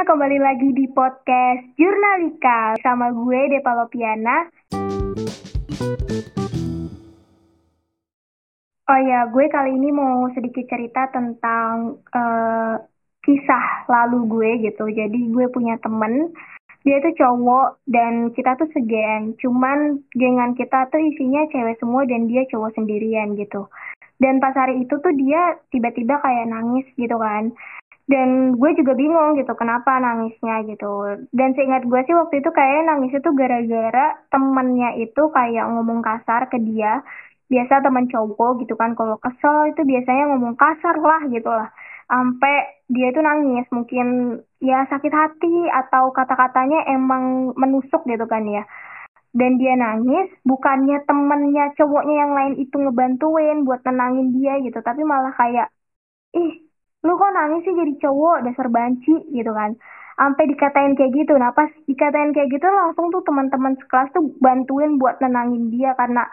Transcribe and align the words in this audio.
semuanya, 0.00 0.16
kembali 0.16 0.38
lagi 0.40 0.68
di 0.72 0.86
podcast 0.96 1.76
Jurnalika 1.76 2.72
sama 2.80 3.12
gue 3.12 3.52
Depa 3.52 3.76
Lopiana. 3.76 4.48
Oh 8.88 9.00
ya, 9.04 9.28
gue 9.28 9.44
kali 9.52 9.76
ini 9.76 9.92
mau 9.92 10.24
sedikit 10.32 10.64
cerita 10.72 11.04
tentang 11.12 12.00
uh, 12.16 12.80
kisah 13.28 13.84
lalu 13.92 14.24
gue 14.24 14.72
gitu. 14.72 14.88
Jadi 14.88 15.36
gue 15.36 15.52
punya 15.52 15.76
temen, 15.84 16.32
dia 16.80 16.96
tuh 17.04 17.12
cowok 17.20 17.84
dan 17.84 18.32
kita 18.32 18.56
tuh 18.56 18.72
segeng. 18.72 19.36
Cuman 19.36 20.00
gengan 20.16 20.56
kita 20.56 20.88
tuh 20.88 20.96
isinya 21.12 21.44
cewek 21.52 21.76
semua 21.76 22.08
dan 22.08 22.24
dia 22.24 22.48
cowok 22.48 22.72
sendirian 22.72 23.36
gitu. 23.36 23.68
Dan 24.16 24.40
pas 24.40 24.56
hari 24.56 24.80
itu 24.80 24.96
tuh 24.96 25.12
dia 25.12 25.60
tiba-tiba 25.68 26.24
kayak 26.24 26.48
nangis 26.48 26.88
gitu 26.96 27.20
kan 27.20 27.52
dan 28.10 28.28
gue 28.60 28.70
juga 28.78 28.92
bingung 29.00 29.30
gitu 29.38 29.52
kenapa 29.60 29.90
nangisnya 30.04 30.54
gitu. 30.70 30.86
Dan 31.38 31.48
seingat 31.54 31.82
gue 31.90 32.00
sih 32.06 32.14
waktu 32.20 32.34
itu 32.42 32.50
kayak 32.58 32.86
nangis 32.88 33.12
itu 33.18 33.30
gara-gara 33.40 34.00
temennya 34.32 34.88
itu 35.02 35.20
kayak 35.36 35.64
ngomong 35.70 36.00
kasar 36.06 36.42
ke 36.52 36.58
dia. 36.68 36.90
Biasa 37.52 37.74
teman 37.84 38.06
cowok 38.12 38.50
gitu 38.62 38.74
kan 38.80 38.90
kalau 38.98 39.16
kesel 39.24 39.56
itu 39.70 39.82
biasanya 39.90 40.24
ngomong 40.30 40.54
kasar 40.62 40.96
lah 41.10 41.20
gitu 41.34 41.50
lah. 41.58 41.68
Sampai 42.10 42.54
dia 42.94 43.06
itu 43.14 43.20
nangis 43.22 43.66
mungkin 43.76 44.06
ya 44.58 44.76
sakit 44.90 45.12
hati 45.20 45.54
atau 45.80 46.04
kata-katanya 46.18 46.78
emang 46.94 47.54
menusuk 47.60 48.02
gitu 48.10 48.26
kan 48.32 48.42
ya. 48.56 48.62
Dan 49.38 49.52
dia 49.62 49.74
nangis 49.78 50.26
bukannya 50.50 50.96
temennya 51.06 51.62
cowoknya 51.78 52.14
yang 52.22 52.32
lain 52.38 52.54
itu 52.62 52.74
ngebantuin 52.74 53.56
buat 53.66 53.80
tenangin 53.86 54.26
dia 54.34 54.58
gitu 54.66 54.78
tapi 54.82 55.02
malah 55.06 55.30
kayak 55.38 55.66
ih 56.36 56.69
lu 57.00 57.16
kok 57.16 57.32
nangis 57.32 57.64
sih 57.64 57.72
jadi 57.72 57.92
cowok 58.04 58.44
dasar 58.44 58.66
banci 58.68 59.14
gitu 59.32 59.52
kan? 59.56 59.72
Sampai 60.20 60.52
dikatain 60.52 60.92
kayak 60.98 61.16
gitu. 61.16 61.32
Nah 61.40 61.50
pas 61.56 61.70
dikatain 61.88 62.36
kayak 62.36 62.52
gitu 62.52 62.66
langsung 62.68 63.08
tuh 63.08 63.24
teman-teman 63.24 63.72
sekelas 63.80 64.12
tuh 64.12 64.36
bantuin 64.44 65.00
buat 65.00 65.16
nenangin 65.24 65.72
dia 65.72 65.96
karena 65.96 66.28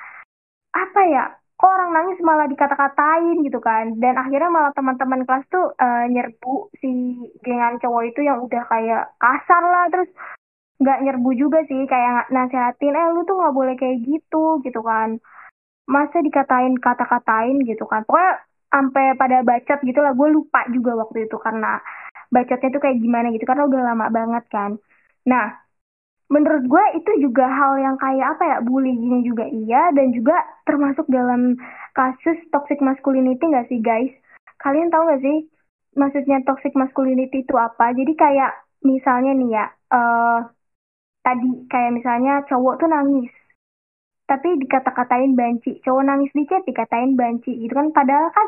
apa 0.76 1.02
ya 1.08 1.24
kok 1.58 1.74
orang 1.74 1.90
nangis 1.90 2.20
malah 2.22 2.46
dikata-katain 2.52 3.48
gitu 3.48 3.64
kan? 3.64 3.96
Dan 3.98 4.20
akhirnya 4.20 4.52
malah 4.52 4.72
teman-teman 4.76 5.24
kelas 5.24 5.48
tuh 5.48 5.72
uh, 5.80 6.06
nyerbu 6.12 6.70
si 6.84 6.92
gengan 7.42 7.80
cowok 7.80 8.04
itu 8.12 8.28
yang 8.28 8.44
udah 8.44 8.64
kayak 8.68 9.04
kasar 9.18 9.64
lah 9.64 9.88
terus 9.88 10.12
nggak 10.78 11.02
nyerbu 11.02 11.30
juga 11.34 11.66
sih 11.66 11.90
kayak 11.90 12.30
nasihatin 12.30 12.94
eh 12.94 13.08
lu 13.10 13.26
tuh 13.26 13.40
nggak 13.42 13.56
boleh 13.56 13.76
kayak 13.80 14.04
gitu 14.04 14.60
gitu 14.68 14.84
kan. 14.84 15.18
Masa 15.88 16.20
dikatain 16.20 16.76
kata-katain 16.78 17.64
gitu 17.64 17.88
kan? 17.88 18.04
Pokoknya 18.04 18.44
sampai 18.68 19.16
pada 19.16 19.42
bacot 19.44 19.80
gitu 19.84 20.00
lah. 20.04 20.14
Gue 20.14 20.30
lupa 20.32 20.66
juga 20.72 20.96
waktu 21.00 21.26
itu 21.28 21.38
karena 21.40 21.80
bacotnya 22.32 22.70
tuh 22.74 22.82
kayak 22.84 23.00
gimana 23.00 23.32
gitu 23.32 23.46
karena 23.48 23.64
udah 23.68 23.82
lama 23.94 24.08
banget 24.12 24.44
kan. 24.52 24.72
Nah 25.28 25.68
menurut 26.28 26.64
gue 26.68 26.86
itu 27.00 27.12
juga 27.24 27.48
hal 27.48 27.80
yang 27.80 27.96
kayak 27.96 28.36
apa 28.36 28.44
ya 28.44 28.58
bullying 28.60 29.24
juga 29.24 29.48
iya 29.48 29.96
dan 29.96 30.12
juga 30.12 30.36
termasuk 30.68 31.08
dalam 31.08 31.56
kasus 31.96 32.36
toxic 32.52 32.84
masculinity 32.84 33.48
gak 33.48 33.68
sih 33.72 33.80
guys? 33.80 34.12
Kalian 34.60 34.92
tahu 34.92 35.08
gak 35.08 35.24
sih 35.24 35.48
maksudnya 35.96 36.44
toxic 36.44 36.76
masculinity 36.76 37.48
itu 37.48 37.56
apa? 37.56 37.96
Jadi 37.96 38.14
kayak 38.20 38.52
misalnya 38.84 39.32
nih 39.34 39.50
ya 39.56 39.66
uh, 39.96 40.40
tadi 41.24 41.50
kayak 41.72 41.92
misalnya 41.96 42.44
cowok 42.48 42.76
tuh 42.84 42.88
nangis 42.92 43.32
tapi 44.28 44.60
dikata-katain 44.60 45.34
banci 45.40 45.80
cowok 45.84 46.04
nangis 46.04 46.32
dikit 46.36 46.62
dikatain 46.68 47.16
banci 47.16 47.52
gitu 47.64 47.74
kan. 47.74 47.90
Padahal 47.96 48.28
kan 48.36 48.48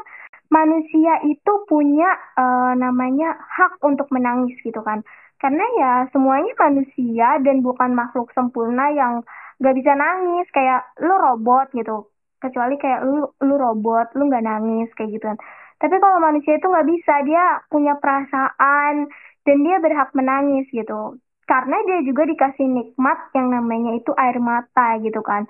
manusia 0.52 1.24
itu 1.24 1.52
punya 1.72 2.10
uh, 2.36 2.76
namanya 2.76 3.40
hak 3.40 3.80
untuk 3.82 4.12
menangis 4.12 4.60
gitu 4.62 4.84
kan. 4.84 5.00
Karena 5.40 5.64
ya 5.80 5.92
semuanya 6.12 6.52
manusia 6.60 7.40
dan 7.40 7.64
bukan 7.64 7.96
makhluk 7.96 8.28
sempurna 8.36 8.92
yang 8.92 9.24
gak 9.64 9.76
bisa 9.80 9.96
nangis. 9.96 10.46
Kayak 10.52 10.84
lu 11.00 11.16
robot 11.16 11.72
gitu. 11.72 12.12
Kecuali 12.44 12.76
kayak 12.76 13.02
lu 13.08 13.24
lu 13.44 13.56
robot 13.60 14.16
lu 14.16 14.28
nggak 14.32 14.46
nangis 14.48 14.88
kayak 14.96 15.16
gitu 15.16 15.26
kan. 15.32 15.40
Tapi 15.80 15.96
kalau 16.04 16.20
manusia 16.20 16.60
itu 16.60 16.68
nggak 16.68 16.88
bisa 16.92 17.14
dia 17.24 17.64
punya 17.72 17.96
perasaan 18.00 19.08
dan 19.48 19.58
dia 19.64 19.80
berhak 19.80 20.12
menangis 20.12 20.68
gitu 20.76 21.20
karena 21.50 21.82
dia 21.90 22.00
juga 22.06 22.30
dikasih 22.30 22.70
nikmat 22.70 23.18
yang 23.34 23.50
namanya 23.50 23.98
itu 23.98 24.14
air 24.14 24.38
mata 24.38 25.02
gitu 25.02 25.26
kan. 25.26 25.50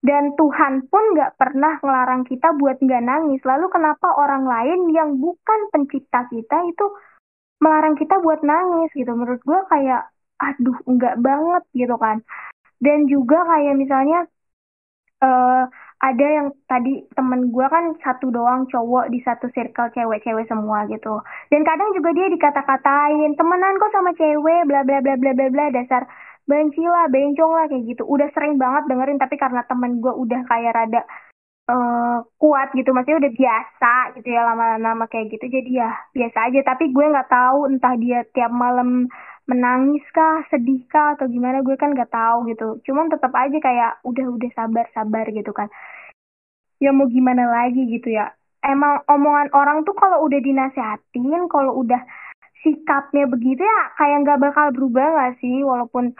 Dan 0.00 0.32
Tuhan 0.38 0.88
pun 0.88 1.02
nggak 1.12 1.36
pernah 1.36 1.76
ngelarang 1.84 2.24
kita 2.24 2.56
buat 2.56 2.80
nggak 2.80 3.04
nangis. 3.04 3.42
Lalu 3.44 3.68
kenapa 3.68 4.16
orang 4.16 4.48
lain 4.48 4.88
yang 4.96 5.20
bukan 5.20 5.60
pencipta 5.68 6.24
kita 6.32 6.56
itu 6.72 6.86
melarang 7.60 8.00
kita 8.00 8.16
buat 8.24 8.40
nangis 8.40 8.88
gitu? 8.96 9.12
Menurut 9.12 9.42
gue 9.44 9.60
kayak, 9.68 10.08
aduh 10.40 10.78
nggak 10.88 11.16
banget 11.20 11.62
gitu 11.76 11.96
kan. 12.00 12.24
Dan 12.80 13.04
juga 13.10 13.44
kayak 13.44 13.74
misalnya, 13.76 14.24
uh, 15.20 15.68
ada 15.96 16.26
yang 16.26 16.48
tadi 16.68 17.08
temen 17.16 17.48
gue 17.48 17.66
kan 17.72 17.96
satu 18.04 18.28
doang 18.28 18.68
cowok 18.68 19.08
di 19.08 19.24
satu 19.24 19.48
circle 19.56 19.88
cewek-cewek 19.96 20.44
semua 20.44 20.84
gitu. 20.92 21.24
Dan 21.48 21.64
kadang 21.64 21.96
juga 21.96 22.12
dia 22.12 22.28
dikata-katain 22.28 23.32
temenan 23.32 23.80
kok 23.80 23.92
sama 23.96 24.12
cewek 24.12 24.68
bla 24.68 24.84
bla 24.84 25.00
bla 25.00 25.16
bla 25.16 25.32
bla 25.32 25.48
bla 25.48 25.66
dasar 25.72 26.04
benci 26.44 26.84
lah 26.84 27.08
bencong 27.08 27.52
lah 27.52 27.64
kayak 27.72 27.96
gitu. 27.96 28.02
Udah 28.04 28.28
sering 28.36 28.60
banget 28.60 28.92
dengerin 28.92 29.16
tapi 29.16 29.40
karena 29.40 29.64
temen 29.64 30.04
gue 30.04 30.12
udah 30.12 30.40
kayak 30.44 30.72
rada 30.76 31.00
uh, 31.72 32.20
kuat 32.36 32.76
gitu 32.76 32.92
maksudnya 32.92 33.26
udah 33.26 33.32
biasa 33.32 33.92
gitu 34.20 34.28
ya 34.30 34.40
lama-lama 34.46 35.04
kayak 35.08 35.32
gitu 35.32 35.48
jadi 35.48 35.70
ya 35.80 35.90
biasa 36.12 36.38
aja. 36.52 36.60
Tapi 36.76 36.92
gue 36.92 37.06
nggak 37.08 37.30
tahu 37.32 37.72
entah 37.72 37.94
dia 37.96 38.20
tiap 38.36 38.52
malam 38.52 39.08
menangis 39.46 40.02
kah, 40.10 40.42
sedih 40.50 40.82
kah 40.90 41.14
atau 41.14 41.30
gimana 41.30 41.62
gue 41.62 41.74
kan 41.78 41.94
gak 41.94 42.10
tahu 42.10 42.50
gitu. 42.50 42.82
Cuman 42.86 43.06
tetap 43.10 43.30
aja 43.34 43.58
kayak 43.58 43.92
udah 44.02 44.26
udah 44.26 44.50
sabar 44.54 44.86
sabar 44.92 45.26
gitu 45.30 45.54
kan. 45.54 45.70
Ya 46.82 46.92
mau 46.92 47.06
gimana 47.08 47.48
lagi 47.48 47.86
gitu 47.88 48.10
ya. 48.10 48.34
Emang 48.60 49.06
omongan 49.06 49.48
orang 49.54 49.86
tuh 49.86 49.94
kalau 49.94 50.26
udah 50.26 50.42
dinasehatin, 50.42 51.46
kalau 51.46 51.78
udah 51.78 52.02
sikapnya 52.66 53.30
begitu 53.30 53.62
ya 53.62 53.80
kayak 53.94 54.26
nggak 54.26 54.40
bakal 54.42 54.66
berubah 54.74 55.06
gak 55.14 55.32
sih 55.38 55.62
walaupun 55.62 56.10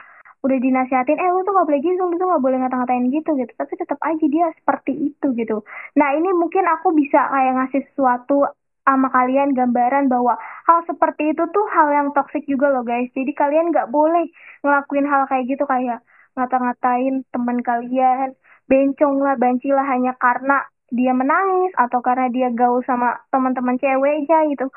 udah 0.45 0.57
dinasehatin 0.63 1.19
eh 1.19 1.29
lu 1.33 1.43
tuh 1.43 1.51
gak 1.51 1.67
boleh 1.67 1.81
gitu 1.83 2.01
lu 2.07 2.15
tuh 2.15 2.27
gak 2.31 2.43
boleh 2.45 2.57
ngata-ngatain 2.63 3.11
gitu 3.11 3.35
gitu 3.35 3.51
tapi 3.59 3.73
tetap 3.75 3.99
aja 3.99 4.25
dia 4.31 4.47
seperti 4.55 5.11
itu 5.11 5.27
gitu 5.35 5.65
nah 5.99 6.15
ini 6.15 6.31
mungkin 6.31 6.63
aku 6.71 6.95
bisa 6.95 7.19
kayak 7.27 7.53
ngasih 7.59 7.81
sesuatu 7.91 8.47
sama 8.87 9.11
kalian 9.11 9.51
gambaran 9.51 10.07
bahwa 10.07 10.39
hal 10.67 10.79
seperti 10.87 11.35
itu 11.35 11.43
tuh 11.51 11.65
hal 11.75 11.87
yang 11.91 12.07
toksik 12.15 12.47
juga 12.47 12.71
loh 12.71 12.87
guys. 12.87 13.11
Jadi 13.11 13.35
kalian 13.35 13.75
nggak 13.75 13.91
boleh 13.91 14.31
ngelakuin 14.63 15.03
hal 15.11 15.27
kayak 15.27 15.45
gitu 15.51 15.63
kayak 15.67 15.99
ngata-ngatain 16.39 17.27
teman 17.33 17.59
kalian, 17.59 18.31
bencong 18.71 19.19
lah, 19.19 19.35
banci 19.35 19.67
lah 19.75 19.83
hanya 19.91 20.15
karena 20.15 20.63
dia 20.87 21.11
menangis 21.11 21.75
atau 21.75 21.99
karena 21.99 22.31
dia 22.31 22.47
gaul 22.55 22.79
sama 22.87 23.19
teman-teman 23.27 23.75
ceweknya 23.75 24.47
gitu. 24.55 24.71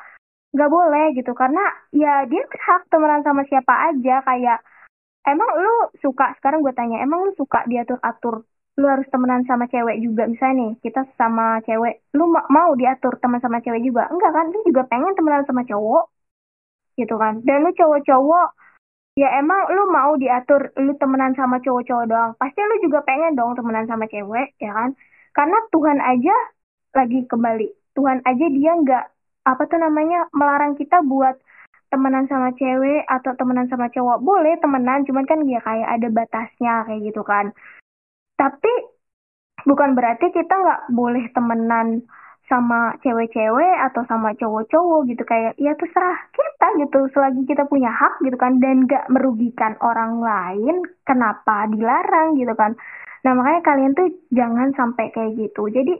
Nggak 0.51 0.71
boleh 0.75 1.05
gitu 1.15 1.31
karena 1.31 1.63
ya 1.95 2.27
dia 2.27 2.43
berhak 2.51 2.81
temenan 2.91 3.23
sama 3.23 3.47
siapa 3.47 3.73
aja 3.95 4.19
kayak 4.27 4.59
emang 5.23 5.49
lu 5.63 5.75
suka 6.03 6.35
sekarang 6.37 6.59
gue 6.65 6.73
tanya 6.75 6.99
emang 6.99 7.23
lu 7.23 7.31
suka 7.39 7.63
diatur 7.69 7.99
atur 8.03 8.35
lu 8.81 8.87
harus 8.89 9.07
temenan 9.13 9.45
sama 9.45 9.65
cewek 9.69 10.01
juga. 10.01 10.25
Misalnya 10.25 10.55
nih 10.61 10.71
kita 10.81 11.01
sama 11.19 11.61
cewek 11.67 11.93
lu 12.17 12.25
ma 12.33 12.41
mau 12.49 12.73
diatur 12.73 13.13
teman 13.21 13.37
sama 13.37 13.61
cewek 13.61 13.81
juga? 13.85 14.09
Enggak 14.09 14.31
kan? 14.33 14.45
Lu 14.49 14.59
juga 14.65 14.81
pengen 14.89 15.13
temenan 15.13 15.45
sama 15.45 15.61
cowok. 15.69 16.05
Gitu 16.97 17.15
kan? 17.21 17.33
Dan 17.45 17.57
lu 17.65 17.71
cowok-cowok 17.77 18.47
ya 19.19 19.27
emang 19.37 19.67
lu 19.75 19.83
mau 19.91 20.15
diatur 20.17 20.71
lu 20.79 20.97
temenan 20.97 21.37
sama 21.37 21.61
cowok-cowok 21.61 22.05
doang. 22.09 22.31
Pasti 22.41 22.59
lu 22.65 22.75
juga 22.85 22.99
pengen 23.05 23.37
dong 23.37 23.53
temenan 23.53 23.85
sama 23.85 24.09
cewek 24.09 24.57
ya 24.57 24.71
kan? 24.73 24.89
Karena 25.37 25.57
Tuhan 25.71 25.99
aja 26.01 26.35
lagi 26.97 27.19
kembali. 27.29 27.67
Tuhan 27.95 28.19
aja 28.25 28.45
dia 28.49 28.71
nggak 28.81 29.05
apa 29.41 29.63
tuh 29.69 29.79
namanya 29.79 30.29
melarang 30.33 30.73
kita 30.79 31.05
buat 31.05 31.37
temenan 31.91 32.25
sama 32.31 32.55
cewek 32.55 33.03
atau 33.05 33.31
temenan 33.37 33.67
sama 33.69 33.87
cowok. 33.93 34.17
Boleh 34.23 34.57
temenan 34.63 35.05
cuman 35.07 35.25
kan 35.29 35.39
ya 35.45 35.59
kayak 35.61 35.89
ada 35.99 36.07
batasnya 36.07 36.73
kayak 36.87 37.01
gitu 37.11 37.21
kan 37.23 37.51
tapi 38.41 38.73
bukan 39.69 39.93
berarti 39.93 40.33
kita 40.33 40.49
nggak 40.49 40.81
boleh 40.97 41.29
temenan 41.37 42.01
sama 42.49 42.99
cewek-cewek 42.99 43.75
atau 43.87 44.01
sama 44.09 44.33
cowok-cowok 44.35 44.99
gitu. 45.07 45.23
Kayak 45.23 45.53
ya 45.61 45.71
terserah 45.77 46.19
kita 46.35 46.67
gitu. 46.83 46.99
Selagi 47.13 47.41
kita 47.47 47.63
punya 47.69 47.93
hak 47.93 48.19
gitu 48.25 48.35
kan. 48.35 48.57
Dan 48.57 48.89
nggak 48.89 49.07
merugikan 49.13 49.77
orang 49.79 50.19
lain 50.19 50.83
kenapa 51.07 51.69
dilarang 51.71 52.35
gitu 52.35 52.51
kan. 52.57 52.73
Nah 53.23 53.31
makanya 53.37 53.61
kalian 53.63 53.91
tuh 53.93 54.07
jangan 54.33 54.73
sampai 54.75 55.13
kayak 55.15 55.37
gitu. 55.37 55.69
Jadi 55.69 55.93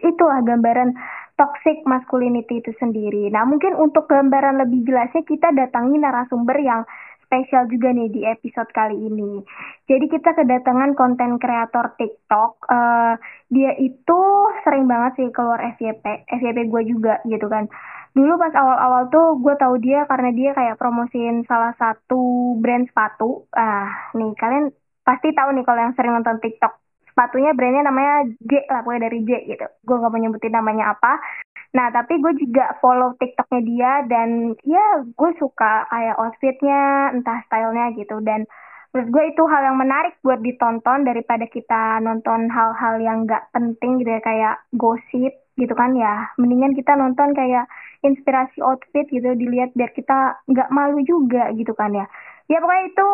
itulah 0.00 0.40
gambaran 0.40 0.96
toxic 1.36 1.84
masculinity 1.84 2.64
itu 2.64 2.72
sendiri. 2.80 3.28
Nah 3.34 3.44
mungkin 3.44 3.76
untuk 3.76 4.08
gambaran 4.08 4.62
lebih 4.62 4.86
jelasnya 4.88 5.26
kita 5.26 5.52
datangi 5.52 6.00
narasumber 6.00 6.56
yang 6.62 6.82
spesial 7.30 7.70
juga 7.70 7.94
nih 7.94 8.10
di 8.10 8.26
episode 8.26 8.66
kali 8.74 8.98
ini. 8.98 9.38
Jadi 9.86 10.10
kita 10.10 10.34
kedatangan 10.34 10.98
konten 10.98 11.38
kreator 11.38 11.94
TikTok. 11.94 12.66
Uh, 12.66 13.14
dia 13.54 13.78
itu 13.78 14.20
sering 14.66 14.90
banget 14.90 15.22
sih 15.22 15.28
keluar 15.30 15.62
FYP, 15.78 16.26
FYP 16.26 16.66
gue 16.66 16.82
juga 16.90 17.22
gitu 17.30 17.46
kan. 17.46 17.70
dulu 18.10 18.42
pas 18.42 18.50
awal-awal 18.58 19.06
tuh 19.06 19.38
gue 19.38 19.54
tahu 19.54 19.78
dia 19.78 20.02
karena 20.10 20.34
dia 20.34 20.50
kayak 20.50 20.82
promosiin 20.82 21.46
salah 21.46 21.70
satu 21.78 22.58
brand 22.58 22.90
sepatu 22.90 23.46
ah 23.54 24.10
nih 24.18 24.34
kalian 24.34 24.74
pasti 25.06 25.30
tahu 25.30 25.54
nih 25.54 25.62
kalau 25.62 25.78
yang 25.78 25.94
sering 25.94 26.18
nonton 26.18 26.42
TikTok 26.42 26.74
sepatunya 27.10 27.54
brandnya 27.54 27.86
namanya 27.90 28.26
J 28.42 28.64
lah 28.70 28.80
pokoknya 28.86 29.02
dari 29.10 29.18
J 29.26 29.30
gitu 29.50 29.66
gue 29.66 29.96
gak 29.98 30.10
mau 30.10 30.18
nyebutin 30.18 30.54
namanya 30.54 30.94
apa 30.94 31.22
nah 31.70 31.86
tapi 31.94 32.18
gue 32.18 32.34
juga 32.34 32.74
follow 32.82 33.14
TikToknya 33.14 33.60
dia 33.62 33.92
dan 34.10 34.58
ya 34.66 35.06
gue 35.06 35.30
suka 35.38 35.86
kayak 35.86 36.18
outfitnya 36.18 37.14
entah 37.14 37.38
stylenya 37.46 37.94
gitu. 37.94 38.18
Dan 38.22 38.46
menurut 38.90 39.08
gue 39.14 39.24
itu 39.30 39.42
hal 39.46 39.62
yang 39.70 39.78
menarik 39.78 40.18
buat 40.26 40.42
ditonton 40.42 41.06
daripada 41.06 41.46
kita 41.46 42.02
nonton 42.02 42.50
hal-hal 42.50 42.98
yang 42.98 43.22
gak 43.22 43.46
penting 43.54 44.02
gitu 44.02 44.10
ya 44.10 44.22
kayak 44.22 44.56
gosip 44.74 45.32
gitu 45.54 45.74
kan 45.78 45.94
ya. 45.94 46.26
Mendingan 46.42 46.74
kita 46.74 46.98
nonton 46.98 47.30
kayak 47.38 47.70
inspirasi 48.02 48.58
outfit 48.64 49.06
gitu 49.06 49.36
dilihat 49.36 49.70
biar 49.76 49.94
kita 49.94 50.40
nggak 50.48 50.72
malu 50.74 51.04
juga 51.06 51.54
gitu 51.54 51.76
kan 51.76 51.94
ya. 51.94 52.06
Ya 52.50 52.58
pokoknya 52.58 52.84
itu 52.90 53.08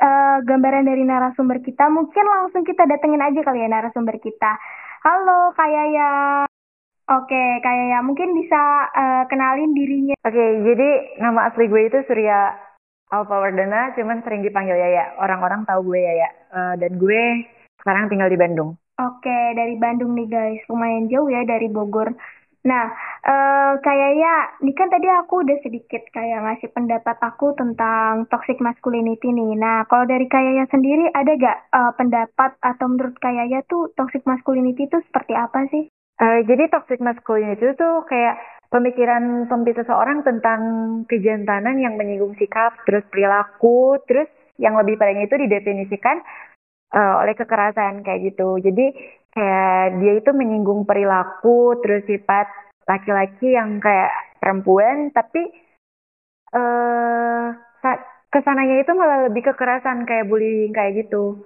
uh, 0.00 0.38
gambaran 0.48 0.88
dari 0.88 1.02
narasumber 1.04 1.60
kita. 1.60 1.92
Mungkin 1.92 2.24
langsung 2.24 2.62
kita 2.64 2.88
datengin 2.88 3.20
aja 3.20 3.40
kali 3.44 3.62
ya 3.62 3.68
narasumber 3.68 4.16
kita. 4.16 4.56
Halo 5.02 5.50
kayak 5.58 5.86
ya 5.92 6.10
Oke, 7.10 7.42
kayak 7.66 7.86
ya 7.90 7.98
mungkin 7.98 8.30
bisa 8.30 8.60
uh, 8.94 9.24
kenalin 9.26 9.74
dirinya. 9.74 10.14
Oke, 10.22 10.62
jadi 10.62 11.18
nama 11.18 11.50
asli 11.50 11.66
gue 11.66 11.90
itu 11.90 11.98
Surya 12.06 12.54
Alfa 13.10 13.42
Wardana, 13.42 13.92
cuman 13.98 14.22
sering 14.22 14.46
dipanggil 14.46 14.78
Yaya. 14.78 15.18
Orang-orang 15.18 15.66
tahu 15.66 15.92
gue 15.92 15.98
Yaya. 15.98 16.28
Uh, 16.54 16.74
dan 16.78 16.96
gue 16.96 17.44
sekarang 17.82 18.06
tinggal 18.06 18.30
di 18.30 18.38
Bandung. 18.38 18.78
Oke, 19.02 19.38
dari 19.58 19.74
Bandung 19.76 20.14
nih 20.14 20.30
guys. 20.30 20.62
Lumayan 20.70 21.10
jauh 21.10 21.26
ya 21.26 21.42
dari 21.42 21.66
Bogor. 21.66 22.14
Nah, 22.62 22.94
uh, 23.26 23.74
kayaknya 23.82 24.62
ini 24.62 24.70
kan 24.78 24.86
tadi 24.86 25.10
aku 25.10 25.42
udah 25.42 25.58
sedikit 25.66 25.98
kayak 26.14 26.46
ngasih 26.46 26.70
pendapat 26.70 27.18
aku 27.18 27.58
tentang 27.58 28.30
toxic 28.30 28.62
masculinity 28.62 29.34
nih. 29.34 29.58
Nah, 29.58 29.82
kalau 29.90 30.06
dari 30.06 30.30
kayaknya 30.30 30.70
sendiri 30.70 31.10
ada 31.10 31.34
gak 31.34 31.58
uh, 31.74 31.92
pendapat 31.98 32.54
atau 32.62 32.86
menurut 32.86 33.18
kayaknya 33.18 33.66
tuh 33.66 33.90
toxic 33.98 34.22
masculinity 34.22 34.86
itu 34.86 35.02
seperti 35.10 35.34
apa 35.34 35.66
sih? 35.74 35.90
Uh, 36.20 36.44
jadi 36.44 36.68
toxic 36.68 37.00
masculinity 37.00 37.62
itu 37.62 37.74
tuh 37.74 38.04
kayak 38.06 38.36
pemikiran 38.68 39.48
sempit 39.48 39.76
seseorang 39.76 40.24
tentang 40.24 40.60
kejantanan 41.08 41.76
yang 41.76 41.96
menyinggung 42.00 42.32
sikap, 42.40 42.76
terus 42.88 43.04
perilaku, 43.12 44.00
terus 44.08 44.28
yang 44.60 44.76
lebih 44.76 44.96
parahnya 45.00 45.28
itu 45.28 45.36
didefinisikan 45.36 46.20
uh, 46.94 47.20
oleh 47.24 47.36
kekerasan 47.36 48.04
kayak 48.04 48.32
gitu. 48.32 48.60
Jadi 48.60 48.92
kayak 49.32 50.00
dia 50.00 50.12
itu 50.20 50.30
menyinggung 50.32 50.84
perilaku, 50.84 51.80
terus 51.80 52.04
sifat 52.04 52.48
laki-laki 52.88 53.56
yang 53.56 53.80
kayak 53.80 54.12
perempuan, 54.40 55.12
tapi 55.14 55.48
uh, 56.52 57.56
ke 58.32 58.38
sananya 58.40 58.80
itu 58.80 58.92
malah 58.96 59.28
lebih 59.28 59.52
kekerasan 59.52 60.08
kayak 60.08 60.28
bullying 60.28 60.72
kayak 60.72 61.04
gitu. 61.04 61.44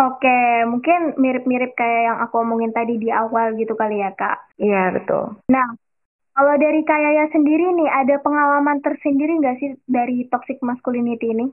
Oke, 0.00 0.64
mungkin 0.64 1.20
mirip-mirip 1.20 1.76
kayak 1.76 2.02
yang 2.08 2.18
aku 2.24 2.40
omongin 2.40 2.72
tadi 2.72 2.96
di 2.96 3.12
awal 3.12 3.52
gitu 3.60 3.76
kali 3.76 4.00
ya, 4.00 4.16
Kak. 4.16 4.56
Iya, 4.56 4.96
betul. 4.96 5.36
Nah, 5.52 5.76
kalau 6.32 6.56
dari 6.56 6.80
Kak 6.88 7.00
Yaya 7.04 7.28
sendiri 7.28 7.68
nih, 7.76 7.90
ada 7.92 8.16
pengalaman 8.24 8.80
tersendiri 8.80 9.36
nggak 9.36 9.56
sih 9.60 9.76
dari 9.84 10.24
toxic 10.32 10.56
masculinity 10.64 11.36
ini? 11.36 11.52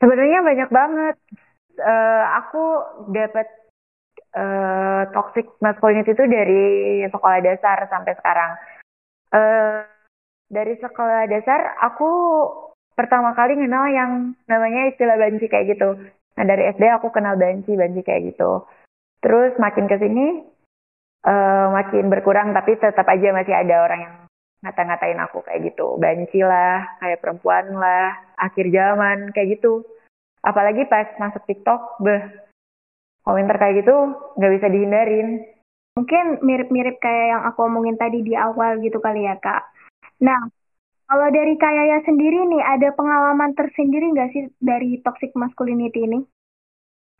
Sebenarnya 0.00 0.40
banyak 0.40 0.70
banget. 0.72 1.16
Uh, 1.76 2.24
aku 2.40 2.64
dapat 3.12 3.44
uh, 4.32 5.04
toxic 5.12 5.44
masculinity 5.60 6.16
itu 6.16 6.24
dari 6.24 6.64
sekolah 7.12 7.44
dasar 7.44 7.84
sampai 7.92 8.16
sekarang. 8.16 8.52
Uh, 9.36 9.84
dari 10.48 10.80
sekolah 10.80 11.28
dasar, 11.28 11.76
aku 11.84 12.08
pertama 12.96 13.36
kali 13.36 13.52
kenal 13.52 13.84
yang 13.92 14.32
namanya 14.48 14.88
istilah 14.88 15.20
banci 15.20 15.44
kayak 15.52 15.76
gitu 15.76 16.08
Nah 16.36 16.44
dari 16.44 16.68
SD 16.72 16.84
aku 16.92 17.08
kenal 17.10 17.40
banci, 17.40 17.72
banci 17.74 18.00
kayak 18.04 18.32
gitu. 18.34 18.68
Terus 19.24 19.56
makin 19.56 19.88
ke 19.88 19.96
sini 19.96 20.44
uh, 21.24 21.66
makin 21.72 22.12
berkurang 22.12 22.52
tapi 22.52 22.76
tetap 22.76 23.08
aja 23.08 23.32
masih 23.32 23.56
ada 23.56 23.76
orang 23.82 24.00
yang 24.04 24.14
ngata-ngatain 24.64 25.20
aku 25.24 25.40
kayak 25.44 25.72
gitu. 25.72 25.96
Banci 25.96 26.40
lah, 26.44 26.84
kayak 27.00 27.20
perempuan 27.24 27.72
lah, 27.76 28.14
akhir 28.36 28.68
zaman 28.70 29.32
kayak 29.32 29.58
gitu. 29.58 29.84
Apalagi 30.44 30.86
pas 30.86 31.10
masuk 31.18 31.42
TikTok, 31.48 31.98
beh, 32.04 32.22
komentar 33.26 33.58
kayak 33.58 33.82
gitu 33.82 33.94
nggak 34.38 34.52
bisa 34.60 34.66
dihindarin. 34.70 35.28
Mungkin 35.96 36.44
mirip-mirip 36.44 37.00
kayak 37.00 37.26
yang 37.32 37.42
aku 37.48 37.64
omongin 37.64 37.96
tadi 37.96 38.20
di 38.20 38.36
awal 38.36 38.78
gitu 38.84 39.00
kali 39.00 39.24
ya 39.24 39.40
kak. 39.40 39.64
Nah, 40.20 40.48
kalau 41.06 41.28
dari 41.30 41.54
Kayaya 41.54 42.02
sendiri 42.02 42.50
nih, 42.50 42.62
ada 42.62 42.88
pengalaman 42.98 43.54
tersendiri 43.54 44.10
nggak 44.10 44.30
sih 44.34 44.42
dari 44.58 44.98
toxic 45.06 45.30
masculinity 45.38 46.02
ini? 46.02 46.20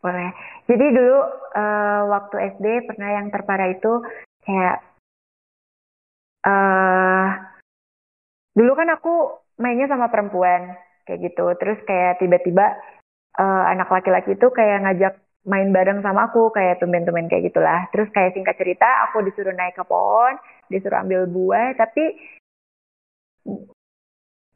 Boleh. 0.03 0.31
Jadi 0.67 0.87
dulu 0.91 1.19
uh, 1.55 2.01
waktu 2.11 2.37
SD 2.59 2.91
pernah 2.91 3.11
yang 3.15 3.27
terparah 3.31 3.71
itu 3.71 4.03
kayak 4.43 4.79
uh, 6.47 7.27
dulu 8.55 8.73
kan 8.75 8.89
aku 8.91 9.15
mainnya 9.59 9.87
sama 9.87 10.11
perempuan 10.11 10.75
kayak 11.07 11.33
gitu. 11.33 11.47
Terus 11.59 11.79
kayak 11.87 12.19
tiba-tiba 12.19 12.75
uh, 13.39 13.65
anak 13.71 13.91
laki-laki 13.91 14.35
itu 14.35 14.51
kayak 14.51 14.83
ngajak 14.83 15.15
main 15.47 15.71
bareng 15.71 16.03
sama 16.03 16.27
aku 16.27 16.51
kayak 16.51 16.83
tumben-tumben 16.83 17.31
kayak 17.31 17.55
gitulah. 17.55 17.87
Terus 17.95 18.11
kayak 18.11 18.35
singkat 18.35 18.59
cerita 18.59 18.87
aku 19.11 19.23
disuruh 19.23 19.55
naik 19.55 19.79
ke 19.79 19.85
pohon, 19.87 20.35
disuruh 20.67 21.07
ambil 21.07 21.31
buah, 21.31 21.79
tapi 21.79 22.19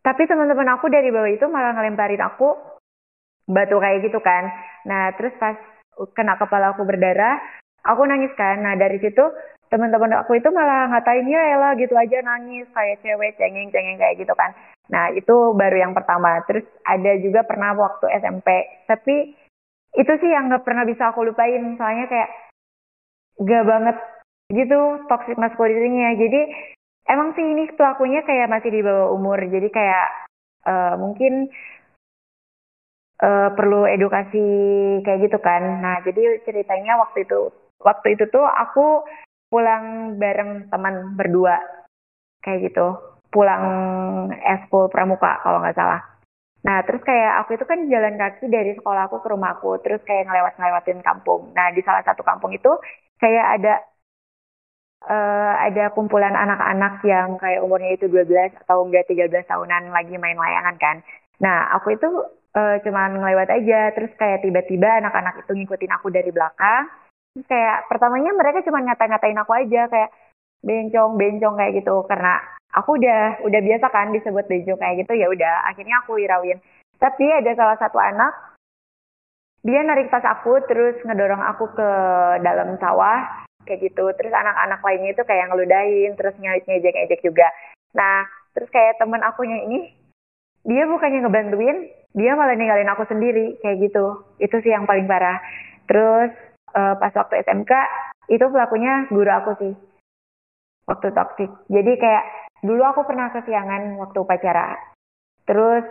tapi 0.01 0.25
teman-teman 0.25 0.77
aku 0.77 0.89
dari 0.89 1.13
bawah 1.13 1.29
itu 1.29 1.47
malah 1.49 1.77
ngelemparin 1.77 2.25
aku 2.25 2.57
batu 3.51 3.77
kayak 3.77 4.07
gitu 4.07 4.19
kan. 4.23 4.49
Nah, 4.87 5.13
terus 5.19 5.35
pas 5.37 5.59
kena 6.17 6.41
kepala 6.41 6.73
aku 6.73 6.87
berdarah, 6.89 7.37
aku 7.85 8.07
nangis 8.09 8.33
kan. 8.39 8.63
Nah, 8.65 8.79
dari 8.79 8.97
situ 9.03 9.21
teman-teman 9.71 10.25
aku 10.25 10.35
itu 10.41 10.51
malah 10.51 10.91
ngatain 10.91 11.31
ya 11.31 11.55
Ella 11.55 11.71
gitu 11.79 11.95
aja 11.95 12.19
nangis 12.27 12.67
kayak 12.75 12.99
cewek 13.07 13.39
cengeng-cengeng 13.39 13.99
kayak 14.01 14.19
gitu 14.19 14.33
kan. 14.35 14.51
Nah, 14.91 15.15
itu 15.15 15.55
baru 15.55 15.77
yang 15.79 15.93
pertama. 15.95 16.43
Terus 16.49 16.67
ada 16.83 17.13
juga 17.23 17.47
pernah 17.47 17.77
waktu 17.79 18.11
SMP. 18.19 18.49
Tapi 18.91 19.37
itu 19.95 20.13
sih 20.23 20.31
yang 20.31 20.51
nggak 20.51 20.67
pernah 20.67 20.83
bisa 20.83 21.15
aku 21.15 21.23
lupain. 21.23 21.79
Soalnya 21.79 22.07
kayak 22.11 22.31
gak 23.41 23.65
banget 23.65 23.97
gitu 24.51 25.07
toxic 25.07 25.39
masculinity-nya. 25.39 26.19
Jadi 26.19 26.41
emang 27.11 27.35
sih 27.35 27.43
ini 27.43 27.69
pelakunya 27.75 28.23
kayak 28.23 28.49
masih 28.49 28.71
di 28.71 28.81
bawah 28.81 29.11
umur 29.11 29.37
jadi 29.43 29.69
kayak 29.69 30.07
uh, 30.65 30.95
mungkin 30.97 31.51
uh, 33.19 33.51
perlu 33.53 33.91
edukasi 33.91 34.47
kayak 35.03 35.21
gitu 35.27 35.39
kan. 35.43 35.83
Nah 35.83 36.01
jadi 36.07 36.41
ceritanya 36.47 37.03
waktu 37.03 37.27
itu 37.27 37.51
waktu 37.83 38.15
itu 38.15 38.25
tuh 38.31 38.47
aku 38.47 39.03
pulang 39.51 40.17
bareng 40.17 40.71
teman 40.71 41.19
berdua 41.19 41.59
kayak 42.41 42.71
gitu. 42.71 42.97
Pulang 43.31 43.63
eskul 44.43 44.91
pramuka 44.91 45.43
kalau 45.43 45.63
nggak 45.63 45.79
salah. 45.79 46.03
Nah, 46.61 46.85
terus 46.85 47.01
kayak 47.01 47.41
aku 47.41 47.57
itu 47.57 47.65
kan 47.65 47.89
jalan 47.89 48.21
kaki 48.21 48.53
dari 48.53 48.77
sekolah 48.77 49.09
aku 49.09 49.25
ke 49.25 49.33
rumahku, 49.33 49.81
terus 49.81 50.05
kayak 50.05 50.29
ngelewat-ngelewatin 50.29 51.01
kampung. 51.01 51.57
Nah, 51.57 51.73
di 51.73 51.81
salah 51.81 52.05
satu 52.05 52.21
kampung 52.21 52.53
itu 52.53 52.69
kayak 53.17 53.47
ada 53.61 53.81
uh, 55.07 55.53
ada 55.57 55.95
kumpulan 55.97 56.35
anak-anak 56.37 57.01
yang 57.07 57.41
kayak 57.41 57.65
umurnya 57.65 57.97
itu 57.97 58.11
12 58.11 58.67
atau 58.67 58.85
enggak 58.85 59.09
13 59.09 59.33
tahunan 59.49 59.95
lagi 59.95 60.15
main 60.21 60.37
layangan 60.37 60.77
kan. 60.77 60.97
Nah, 61.41 61.73
aku 61.79 61.97
itu 61.97 62.09
uh, 62.57 62.77
cuman 62.85 63.17
ngelewat 63.17 63.49
aja, 63.49 63.97
terus 63.97 64.13
kayak 64.21 64.45
tiba-tiba 64.45 65.01
anak-anak 65.01 65.41
itu 65.41 65.53
ngikutin 65.57 65.93
aku 65.97 66.13
dari 66.13 66.29
belakang. 66.29 66.91
Terus 67.33 67.47
kayak 67.47 67.89
pertamanya 67.89 68.35
mereka 68.37 68.61
cuma 68.67 68.83
ngata-ngatain 68.85 69.39
aku 69.41 69.53
aja 69.57 69.87
kayak 69.89 70.11
bencong, 70.61 71.17
bencong 71.17 71.55
kayak 71.57 71.73
gitu 71.81 72.05
karena 72.05 72.37
aku 72.77 73.01
udah 73.01 73.41
udah 73.47 73.61
biasa 73.65 73.87
kan 73.89 74.13
disebut 74.13 74.45
bencong 74.47 74.79
kayak 74.79 75.07
gitu 75.07 75.13
ya 75.17 75.27
udah 75.31 75.55
akhirnya 75.71 75.97
aku 76.05 76.21
irawin. 76.21 76.59
Tapi 77.01 77.25
ada 77.33 77.57
salah 77.57 77.79
satu 77.81 77.97
anak 77.97 78.51
dia 79.61 79.81
narik 79.85 80.09
tas 80.09 80.25
aku 80.25 80.57
terus 80.69 80.97
ngedorong 81.05 81.41
aku 81.45 81.69
ke 81.77 81.89
dalam 82.41 82.81
sawah 82.81 83.45
kayak 83.65 83.81
gitu. 83.91 84.05
Terus 84.17 84.33
anak-anak 84.33 84.81
lainnya 84.85 85.11
itu 85.13 85.23
kayak 85.25 85.49
ngeludahin 85.51 86.13
terus 86.17 86.35
ngejek-ngejek 86.41 87.21
juga. 87.25 87.49
Nah 87.97 88.27
terus 88.57 88.69
kayak 88.73 88.99
temen 88.99 89.23
akunya 89.23 89.63
ini 89.67 89.95
dia 90.67 90.85
bukannya 90.85 91.25
ngebantuin 91.25 91.79
dia 92.11 92.35
malah 92.35 92.59
ninggalin 92.59 92.91
aku 92.91 93.07
sendiri 93.07 93.57
kayak 93.63 93.91
gitu. 93.91 94.25
Itu 94.43 94.59
sih 94.61 94.73
yang 94.75 94.85
paling 94.85 95.07
parah. 95.07 95.39
Terus 95.87 96.31
uh, 96.75 96.95
pas 96.99 97.15
waktu 97.15 97.43
SMK 97.47 97.73
itu 98.31 98.45
pelakunya 98.51 99.07
guru 99.11 99.31
aku 99.31 99.53
sih. 99.63 99.75
Waktu 100.87 101.15
toksik 101.15 101.51
jadi 101.71 101.93
kayak 101.97 102.25
dulu 102.67 102.83
aku 102.85 103.07
pernah 103.07 103.31
kesiangan 103.31 103.97
waktu 104.01 104.19
upacara. 104.21 104.77
Terus 105.47 105.87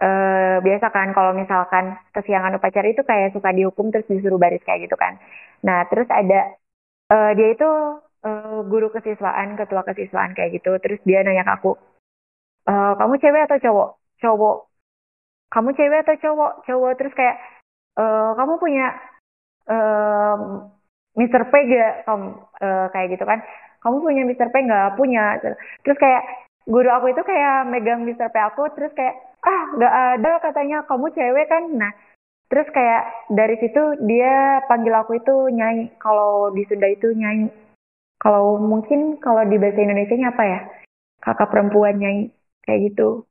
uh, 0.00 0.56
biasa 0.62 0.86
kan 0.90 1.10
kalau 1.12 1.34
misalkan 1.36 1.98
kesiangan 2.14 2.56
upacara 2.58 2.86
itu 2.88 3.02
kayak 3.02 3.34
suka 3.34 3.50
dihukum 3.50 3.90
terus 3.90 4.08
disuruh 4.08 4.38
baris 4.40 4.62
kayak 4.62 4.86
gitu 4.88 4.96
kan. 4.98 5.18
Nah 5.66 5.86
terus 5.90 6.08
ada 6.10 6.54
uh, 7.14 7.30
dia 7.38 7.48
itu 7.54 7.70
uh, 8.26 8.58
guru 8.66 8.90
kesiswaan, 8.90 9.54
ketua 9.54 9.86
kesiswaan 9.86 10.34
kayak 10.34 10.58
gitu. 10.58 10.74
Terus 10.82 10.98
dia 11.06 11.22
nanya 11.22 11.46
ke 11.46 11.52
aku, 11.54 11.72
e, 12.66 12.72
kamu 12.72 13.14
cewek 13.20 13.46
atau 13.46 13.58
cowok? 13.60 13.88
Cowok. 14.18 14.56
Kamu 15.52 15.68
cewek 15.76 16.02
atau 16.02 16.16
cowok? 16.18 16.52
Cowok. 16.66 16.92
Terus 16.98 17.14
kayak, 17.14 17.36
e, 17.94 18.04
kamu 18.34 18.52
punya 18.58 18.86
um, 19.68 20.40
Mr. 21.14 21.42
P 21.50 21.54
gak? 21.70 21.92
Kamu 22.08 22.26
uh, 22.58 22.86
kayak 22.90 23.08
gitu 23.14 23.24
kan? 23.24 23.40
Kamu 23.80 24.02
punya 24.02 24.22
Mr. 24.26 24.48
P 24.50 24.56
nggak? 24.66 24.96
Punya. 24.98 25.38
Terus 25.84 25.98
kayak 26.00 26.22
guru 26.66 26.88
aku 26.90 27.12
itu 27.12 27.22
kayak 27.22 27.68
megang 27.68 28.02
Mr. 28.02 28.32
P 28.32 28.36
aku, 28.40 28.66
terus 28.74 28.90
kayak 28.96 29.14
ah 29.44 29.62
nggak 29.76 29.94
ada 30.18 30.32
katanya 30.40 30.78
kamu 30.88 31.12
cewek 31.12 31.46
kan? 31.46 31.62
Nah 31.76 31.92
terus 32.50 32.68
kayak 32.70 33.28
dari 33.32 33.56
situ 33.58 33.82
dia 34.04 34.64
panggil 34.70 34.94
aku 34.94 35.18
itu 35.18 35.34
nyanyi. 35.50 35.92
Kalau 36.00 36.52
di 36.52 36.62
Sunda 36.68 36.88
itu 36.88 37.12
nyanyi. 37.12 37.48
Kalau 38.20 38.56
mungkin 38.56 39.20
kalau 39.20 39.44
di 39.44 39.56
bahasa 39.60 39.80
Indonesia 39.84 40.16
apa 40.28 40.44
ya? 40.44 40.60
Kakak 41.20 41.50
perempuan 41.52 42.00
nyanyi 42.00 42.32
kayak 42.64 42.92
gitu. 42.92 43.28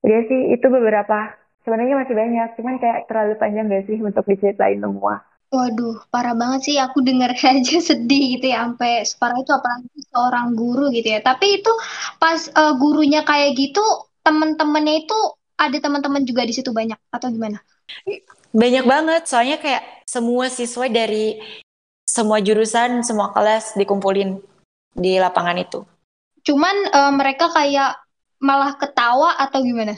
Dia 0.00 0.24
sih 0.28 0.56
itu 0.56 0.66
beberapa. 0.68 1.36
Sebenarnya 1.60 2.00
masih 2.00 2.16
banyak, 2.16 2.48
cuman 2.56 2.80
kayak 2.80 3.04
terlalu 3.04 3.36
panjang 3.36 3.68
gak 3.68 3.84
sih 3.84 4.00
untuk 4.00 4.24
diceritain 4.24 4.80
semua. 4.80 5.20
Waduh, 5.52 6.08
parah 6.08 6.32
banget 6.32 6.72
sih. 6.72 6.76
Aku 6.80 7.04
denger 7.04 7.36
aja 7.52 7.76
sedih 7.84 8.40
gitu 8.40 8.48
ya, 8.48 8.64
sampai 8.64 9.04
separah 9.04 9.38
itu 9.44 9.52
apalagi 9.52 10.00
seorang 10.08 10.56
guru 10.56 10.88
gitu 10.88 11.08
ya. 11.12 11.20
Tapi 11.20 11.60
itu 11.60 11.72
pas 12.16 12.40
uh, 12.56 12.72
gurunya 12.80 13.20
kayak 13.28 13.60
gitu, 13.60 13.84
temen-temennya 14.24 15.04
itu 15.04 15.18
ada 15.60 15.76
teman-teman 15.76 16.24
juga 16.24 16.48
di 16.48 16.56
situ 16.56 16.72
banyak 16.72 16.96
atau 17.12 17.28
gimana? 17.28 17.60
Banyak 18.50 18.84
banget, 18.88 19.22
soalnya 19.28 19.60
kayak 19.60 20.08
semua 20.08 20.48
siswa 20.48 20.88
dari 20.88 21.38
semua 22.08 22.40
jurusan, 22.40 23.04
semua 23.04 23.30
kelas 23.36 23.76
dikumpulin 23.76 24.40
di 24.96 25.20
lapangan 25.20 25.60
itu. 25.60 25.84
Cuman 26.42 26.76
uh, 26.90 27.12
mereka 27.14 27.52
kayak 27.52 28.00
malah 28.40 28.74
ketawa 28.74 29.36
atau 29.38 29.60
gimana? 29.60 29.94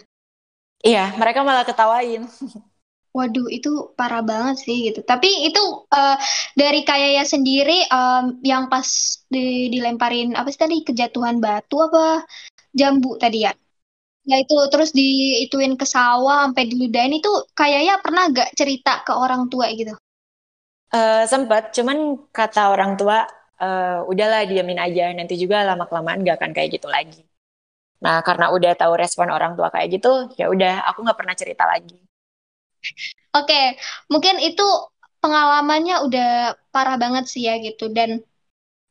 Iya, 0.83 1.15
mereka 1.17 1.47
malah 1.47 1.63
ketawain. 1.63 2.27
Waduh, 3.17 3.45
itu 3.53 3.93
parah 3.93 4.25
banget 4.25 4.65
sih 4.65 4.89
gitu. 4.89 5.05
Tapi 5.05 5.29
itu 5.53 5.63
uh, 5.93 6.17
dari 6.57 6.81
Kayaya 6.81 7.29
sendiri 7.29 7.85
um, 7.93 8.41
yang 8.41 8.73
pas 8.73 8.89
di, 9.29 9.69
dilemparin 9.69 10.33
apa 10.33 10.49
sih 10.49 10.61
tadi 10.61 10.81
kejatuhan 10.81 11.37
batu 11.37 11.77
apa 11.77 12.25
jambu 12.73 13.21
tadi 13.21 13.45
ya? 13.45 13.53
Ya 14.23 14.39
itu 14.39 14.55
terus 14.71 14.91
diituin 14.95 15.75
ke 15.75 15.83
sawah 15.83 16.47
sampai 16.47 16.71
diludahin 16.71 17.19
itu 17.19 17.31
Kayaya 17.59 17.99
pernah 17.99 18.31
gak 18.31 18.55
cerita 18.55 19.03
ke 19.03 19.13
orang 19.13 19.51
tua 19.51 19.67
gitu? 19.75 19.95
Uh, 20.93 21.25
sempet, 21.25 21.73
cuman 21.73 22.21
kata 22.31 22.69
orang 22.75 23.01
tua 23.01 23.25
uh, 23.59 24.05
udahlah 24.05 24.45
diamin 24.45 24.77
aja 24.77 25.09
nanti 25.17 25.35
juga 25.41 25.65
lama 25.65 25.89
kelamaan 25.89 26.21
gak 26.23 26.37
akan 26.39 26.53
kayak 26.53 26.71
gitu 26.77 26.87
lagi. 26.87 27.23
Nah 28.05 28.19
karena 28.27 28.51
udah 28.57 28.73
tahu 28.75 28.93
respon 28.99 29.29
orang 29.31 29.55
tua 29.59 29.69
kayak 29.75 29.89
gitu, 29.95 30.13
ya 30.41 30.47
udah 30.55 30.87
aku 30.91 30.99
nggak 31.07 31.19
pernah 31.21 31.37
cerita 31.39 31.65
lagi. 31.65 31.99
Oke, 33.33 33.79
mungkin 34.13 34.37
itu 34.43 34.63
pengalamannya 35.23 36.03
udah 36.07 36.29
parah 36.75 36.97
banget 36.99 37.25
sih 37.33 37.43
ya 37.49 37.55
gitu 37.63 37.89
dan 37.97 38.21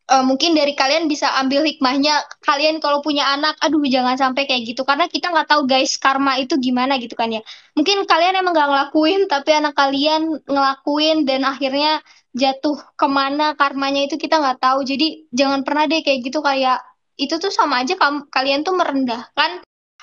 uh, 0.09 0.23
mungkin 0.25 0.57
dari 0.57 0.73
kalian 0.73 1.05
bisa 1.05 1.29
ambil 1.37 1.61
hikmahnya. 1.67 2.23
Kalian 2.41 2.81
kalau 2.81 3.03
punya 3.05 3.29
anak 3.29 3.59
aduh 3.61 3.83
jangan 3.85 4.17
sampai 4.17 4.49
kayak 4.49 4.73
gitu. 4.73 4.81
Karena 4.87 5.05
kita 5.11 5.29
nggak 5.29 5.47
tahu 5.51 5.67
guys 5.69 5.99
karma 6.01 6.39
itu 6.41 6.57
gimana 6.57 6.97
gitu 6.97 7.13
kan 7.13 7.29
ya. 7.29 7.41
Mungkin 7.77 8.09
kalian 8.09 8.41
emang 8.41 8.53
nggak 8.55 8.69
ngelakuin 8.69 9.21
tapi 9.29 9.49
anak 9.53 9.73
kalian 9.77 10.41
ngelakuin 10.47 11.27
dan 11.29 11.45
akhirnya 11.45 12.01
jatuh 12.31 12.79
ke 12.95 13.07
mana 13.11 13.53
karmanya 13.59 14.07
itu 14.07 14.15
kita 14.17 14.41
nggak 14.41 14.59
tahu. 14.63 14.81
Jadi 14.87 15.29
jangan 15.35 15.61
pernah 15.67 15.85
deh 15.85 16.01
kayak 16.01 16.19
gitu. 16.25 16.39
Kayak 16.41 16.81
itu 17.19 17.37
tuh 17.37 17.53
sama 17.53 17.85
aja 17.85 17.93
kalian 18.33 18.65
tuh 18.65 18.73
merendahkan 18.73 19.61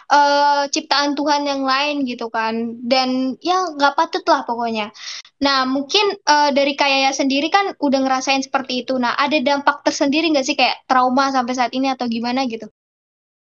uh, 0.09 0.65
ciptaan 0.69 1.15
Tuhan 1.15 1.45
yang 1.45 1.63
lain 1.63 2.05
gitu 2.05 2.33
kan. 2.33 2.81
Dan 2.85 3.39
ya 3.45 3.69
nggak 3.77 3.95
patut 3.95 4.25
lah 4.27 4.43
pokoknya. 4.45 4.91
Nah 5.39 5.69
mungkin 5.69 6.19
uh, 6.27 6.51
dari 6.51 6.75
Kayaya 6.75 7.15
sendiri 7.15 7.49
kan 7.53 7.77
udah 7.79 8.01
ngerasain 8.03 8.43
seperti 8.43 8.83
itu. 8.83 8.97
Nah 8.99 9.15
ada 9.15 9.39
dampak 9.39 9.87
tersendiri 9.87 10.33
nggak 10.33 10.47
sih? 10.47 10.57
Kayak 10.59 10.83
trauma 10.91 11.31
sampai 11.31 11.55
saat 11.55 11.73
ini 11.77 11.93
atau 11.93 12.11
gimana 12.11 12.45
gitu? 12.49 12.67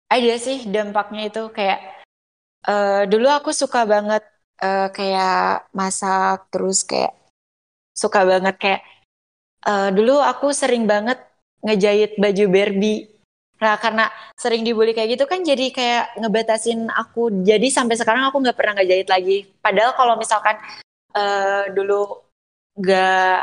Ada 0.09 0.41
sih 0.41 0.65
dampaknya 0.67 1.29
itu 1.29 1.53
kayak 1.53 1.99
uh, 2.65 3.05
dulu 3.05 3.29
aku 3.29 3.53
suka 3.53 3.85
banget 3.85 4.25
uh, 4.65 4.89
kayak 4.91 5.69
masak 5.77 6.49
terus 6.49 6.83
kayak 6.83 7.13
suka 7.93 8.25
banget 8.25 8.55
kayak 8.57 8.83
uh, 9.67 9.91
dulu 9.93 10.23
aku 10.23 10.51
sering 10.55 10.89
banget 10.89 11.19
ngejahit 11.63 12.15
baju 12.17 12.45
Barbie 12.49 13.18
Nah 13.59 13.75
karena 13.79 14.07
sering 14.39 14.63
dibully 14.63 14.95
kayak 14.95 15.19
gitu 15.19 15.25
kan 15.27 15.43
jadi 15.43 15.71
kayak 15.75 16.05
ngebatasin 16.23 16.91
aku. 16.95 17.43
Jadi 17.43 17.69
sampai 17.71 17.99
sekarang 17.99 18.31
aku 18.31 18.39
nggak 18.39 18.57
pernah 18.59 18.79
ngejahit 18.79 19.09
lagi. 19.11 19.47
Padahal 19.59 19.93
kalau 19.99 20.15
misalkan 20.15 20.57
uh, 21.15 21.67
dulu 21.75 22.23
gak, 22.79 23.39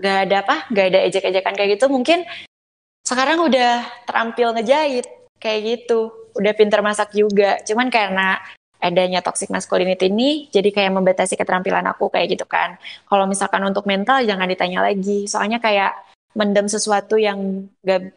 gak 0.00 0.18
ada 0.28 0.36
apa, 0.40 0.56
gak 0.72 0.86
ada 0.88 0.98
ejek-ejekan 1.04 1.54
kayak 1.54 1.76
gitu, 1.76 1.92
mungkin 1.92 2.24
sekarang 3.04 3.44
udah 3.44 3.84
terampil 4.08 4.56
ngejahit 4.56 5.06
kayak 5.36 5.60
gitu. 5.64 6.12
Udah 6.36 6.52
pinter 6.56 6.80
masak 6.80 7.12
juga. 7.12 7.60
Cuman 7.64 7.92
karena 7.92 8.40
adanya 8.78 9.18
toxic 9.20 9.50
masculinity 9.50 10.06
ini 10.06 10.46
jadi 10.54 10.70
kayak 10.70 10.94
membatasi 10.94 11.34
keterampilan 11.34 11.84
aku 11.90 12.08
kayak 12.08 12.38
gitu 12.38 12.46
kan. 12.46 12.78
Kalau 13.10 13.26
misalkan 13.26 13.60
untuk 13.66 13.84
mental 13.84 14.24
jangan 14.24 14.48
ditanya 14.48 14.80
lagi. 14.86 15.28
Soalnya 15.28 15.58
kayak 15.58 15.92
mendem 16.36 16.68
sesuatu 16.70 17.18
yang 17.18 17.68
gak 17.82 18.12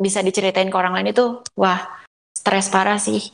bisa 0.00 0.24
diceritain 0.24 0.68
ke 0.70 0.76
orang 0.76 0.96
lain 0.96 1.12
itu 1.12 1.40
wah 1.56 2.02
stres 2.32 2.72
parah 2.72 2.98
sih. 2.98 3.32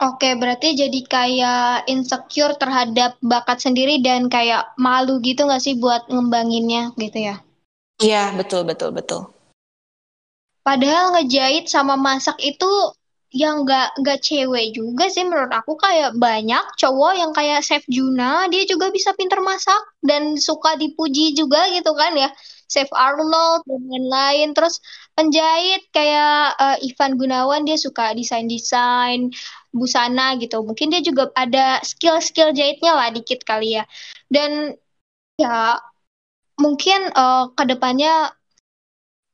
Oke, 0.00 0.32
berarti 0.32 0.72
jadi 0.72 1.00
kayak 1.04 1.84
insecure 1.92 2.56
terhadap 2.56 3.20
bakat 3.20 3.60
sendiri 3.60 4.00
dan 4.00 4.32
kayak 4.32 4.72
malu 4.80 5.20
gitu 5.20 5.44
nggak 5.44 5.60
sih 5.60 5.76
buat 5.76 6.08
ngembanginnya 6.08 6.96
gitu 6.96 7.20
ya? 7.20 7.36
Iya, 8.00 8.32
betul, 8.32 8.64
betul, 8.64 8.96
betul. 8.96 9.28
Padahal 10.64 11.20
ngejahit 11.20 11.68
sama 11.68 12.00
masak 12.00 12.40
itu 12.40 12.68
yang 13.30 13.68
nggak 13.68 14.00
nggak 14.00 14.18
cewek 14.24 14.74
juga 14.74 15.06
sih 15.06 15.22
menurut 15.22 15.52
aku 15.54 15.78
kayak 15.78 16.18
banyak 16.18 16.64
cowok 16.80 17.12
yang 17.14 17.30
kayak 17.30 17.62
Chef 17.62 17.84
Juna 17.86 18.50
dia 18.50 18.66
juga 18.66 18.90
bisa 18.90 19.14
pinter 19.14 19.38
masak 19.38 19.78
dan 20.02 20.34
suka 20.34 20.74
dipuji 20.74 21.38
juga 21.38 21.70
gitu 21.70 21.94
kan 21.94 22.18
ya 22.18 22.26
Chef 22.70 22.86
Arnold 22.94 23.66
dan 23.66 23.82
lain-lain. 23.90 24.54
Terus 24.54 24.78
penjahit 25.20 25.84
kayak 25.92 26.56
uh, 26.56 26.80
Ivan 26.80 27.20
Gunawan 27.20 27.68
dia 27.68 27.76
suka 27.76 28.16
desain-desain 28.16 29.28
busana 29.68 30.32
gitu. 30.40 30.64
Mungkin 30.64 30.88
dia 30.88 31.04
juga 31.04 31.28
ada 31.36 31.84
skill-skill 31.84 32.56
jahitnya 32.56 32.96
lah 32.96 33.12
dikit 33.12 33.44
kali 33.44 33.76
ya. 33.76 33.84
Dan 34.32 34.72
ya 35.36 35.76
mungkin 36.56 37.12
uh, 37.12 37.52
ke 37.52 37.68
depannya 37.68 38.32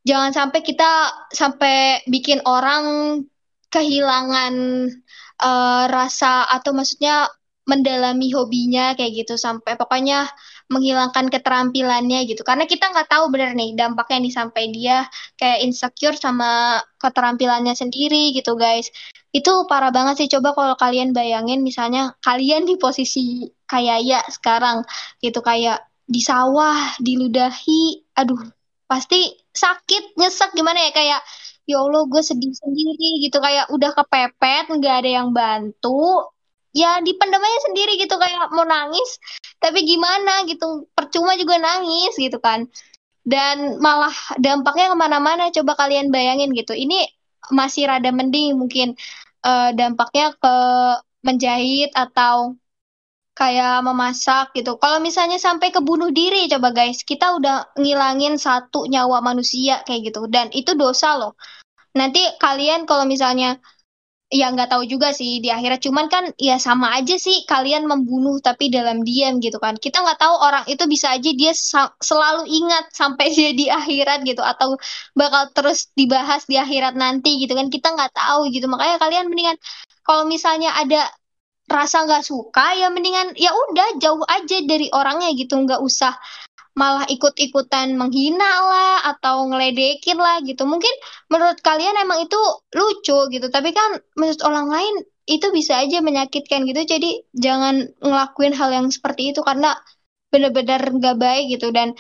jangan 0.02 0.34
sampai 0.34 0.60
kita 0.66 0.90
sampai 1.30 2.02
bikin 2.10 2.42
orang 2.42 2.84
kehilangan 3.70 4.54
uh, 5.38 5.84
rasa 5.86 6.50
atau 6.50 6.74
maksudnya 6.74 7.30
mendalami 7.66 8.30
hobinya 8.34 8.94
kayak 8.98 9.26
gitu 9.26 9.34
sampai 9.38 9.78
pokoknya 9.78 10.26
menghilangkan 10.66 11.30
keterampilannya 11.30 12.26
gitu. 12.26 12.42
Karena 12.42 12.66
kita 12.66 12.90
nggak 12.90 13.08
tahu 13.10 13.30
bener 13.30 13.54
nih 13.54 13.78
dampaknya 13.78 14.18
nih 14.26 14.34
sampai 14.34 14.62
dia 14.74 15.06
kayak 15.38 15.62
insecure 15.62 16.16
sama 16.18 16.82
keterampilannya 16.98 17.74
sendiri 17.78 18.34
gitu 18.34 18.58
guys. 18.58 18.90
Itu 19.30 19.66
parah 19.70 19.94
banget 19.94 20.26
sih. 20.26 20.28
Coba 20.32 20.52
kalau 20.58 20.74
kalian 20.74 21.14
bayangin 21.14 21.62
misalnya 21.62 22.14
kalian 22.24 22.66
di 22.66 22.74
posisi 22.80 23.46
kayak 23.70 23.98
ya 24.02 24.20
sekarang 24.26 24.82
gitu 25.22 25.38
kayak 25.42 25.86
di 26.06 26.22
sawah 26.22 26.94
diludahi 27.02 28.06
aduh 28.14 28.38
pasti 28.86 29.34
sakit 29.54 30.18
nyesek 30.18 30.50
gimana 30.58 30.78
ya? 30.86 30.90
Kayak 30.94 31.20
ya 31.66 31.76
Allah 31.82 32.02
gue 32.10 32.22
sedih 32.26 32.52
sendiri 32.54 33.22
gitu. 33.22 33.38
Kayak 33.38 33.70
udah 33.70 33.90
kepepet 33.94 34.64
nggak 34.70 34.94
ada 35.04 35.10
yang 35.22 35.28
bantu 35.30 36.26
ya 36.76 37.00
dipendam 37.00 37.40
aja 37.40 37.60
sendiri 37.72 37.96
gitu 37.96 38.20
kayak 38.20 38.52
mau 38.52 38.68
nangis 38.68 39.16
tapi 39.56 39.88
gimana 39.88 40.44
gitu 40.44 40.84
percuma 40.92 41.32
juga 41.40 41.56
nangis 41.56 42.12
gitu 42.20 42.36
kan 42.36 42.68
dan 43.24 43.80
malah 43.80 44.12
dampaknya 44.36 44.92
ke 44.92 44.96
mana-mana 44.96 45.48
coba 45.50 45.72
kalian 45.80 46.12
bayangin 46.12 46.52
gitu 46.52 46.76
ini 46.76 47.08
masih 47.48 47.88
rada 47.88 48.12
mending 48.12 48.60
mungkin 48.60 48.92
uh, 49.40 49.72
dampaknya 49.72 50.36
ke 50.36 50.56
menjahit 51.24 51.90
atau 51.96 52.54
kayak 53.36 53.84
memasak 53.84 54.56
gitu. 54.56 54.80
Kalau 54.80 54.96
misalnya 54.98 55.36
sampai 55.36 55.68
ke 55.68 55.84
bunuh 55.84 56.08
diri 56.08 56.48
coba 56.48 56.72
guys, 56.72 57.04
kita 57.04 57.36
udah 57.36 57.76
ngilangin 57.76 58.40
satu 58.40 58.88
nyawa 58.88 59.20
manusia 59.20 59.84
kayak 59.84 60.08
gitu 60.08 60.24
dan 60.32 60.48
itu 60.56 60.72
dosa 60.72 61.20
loh. 61.20 61.36
Nanti 61.92 62.24
kalian 62.40 62.88
kalau 62.88 63.04
misalnya 63.04 63.60
ya 64.26 64.50
nggak 64.50 64.74
tahu 64.74 64.82
juga 64.90 65.14
sih 65.14 65.38
di 65.38 65.48
akhirat 65.54 65.78
cuman 65.86 66.10
kan 66.10 66.24
ya 66.34 66.58
sama 66.58 66.90
aja 66.98 67.14
sih 67.14 67.46
kalian 67.46 67.86
membunuh 67.86 68.42
tapi 68.42 68.66
dalam 68.74 69.06
diam 69.06 69.38
gitu 69.38 69.62
kan. 69.62 69.78
Kita 69.78 70.02
nggak 70.02 70.18
tahu 70.18 70.34
orang 70.42 70.64
itu 70.66 70.82
bisa 70.90 71.14
aja 71.14 71.30
dia 71.30 71.52
selalu 72.02 72.42
ingat 72.50 72.90
sampai 72.90 73.30
dia 73.36 73.50
di 73.54 73.66
akhirat 73.70 74.26
gitu. 74.26 74.42
Atau 74.42 74.78
bakal 75.14 75.54
terus 75.54 75.90
dibahas 75.94 76.42
di 76.50 76.58
akhirat 76.58 76.98
nanti 76.98 77.38
gitu 77.38 77.54
kan. 77.54 77.70
Kita 77.70 77.94
nggak 77.94 78.12
tahu 78.18 78.50
gitu. 78.50 78.66
Makanya 78.66 78.96
kalian 78.98 79.30
mendingan 79.30 79.56
kalau 80.02 80.26
misalnya 80.26 80.74
ada 80.74 81.06
rasa 81.66 82.06
nggak 82.06 82.22
suka 82.22 82.78
ya 82.78 82.86
mendingan 82.94 83.34
ya 83.34 83.50
udah 83.50 83.98
jauh 84.02 84.22
aja 84.26 84.56
dari 84.66 84.90
orangnya 84.90 85.30
gitu. 85.38 85.54
Nggak 85.54 85.78
usah 85.82 86.14
malah 86.76 87.08
ikut-ikutan 87.08 87.96
menghina 87.96 88.44
lah 88.44 88.94
atau 89.16 89.48
ngeledekin 89.48 90.20
lah 90.20 90.44
gitu. 90.44 90.62
Mungkin 90.68 90.92
menurut 91.32 91.58
kalian 91.64 91.96
emang 92.04 92.22
itu 92.28 92.36
lucu 92.76 93.18
gitu, 93.32 93.46
tapi 93.48 93.72
kan 93.72 93.96
menurut 94.14 94.40
orang 94.44 94.68
lain 94.68 94.94
itu 95.26 95.46
bisa 95.50 95.80
aja 95.82 95.98
menyakitkan 96.04 96.68
gitu. 96.68 96.80
Jadi 96.84 97.24
jangan 97.32 97.88
ngelakuin 98.04 98.52
hal 98.54 98.70
yang 98.76 98.86
seperti 98.92 99.32
itu 99.32 99.40
karena 99.40 99.74
benar-benar 100.30 100.80
nggak 100.92 101.16
baik 101.16 101.44
gitu 101.56 101.72
dan 101.72 101.96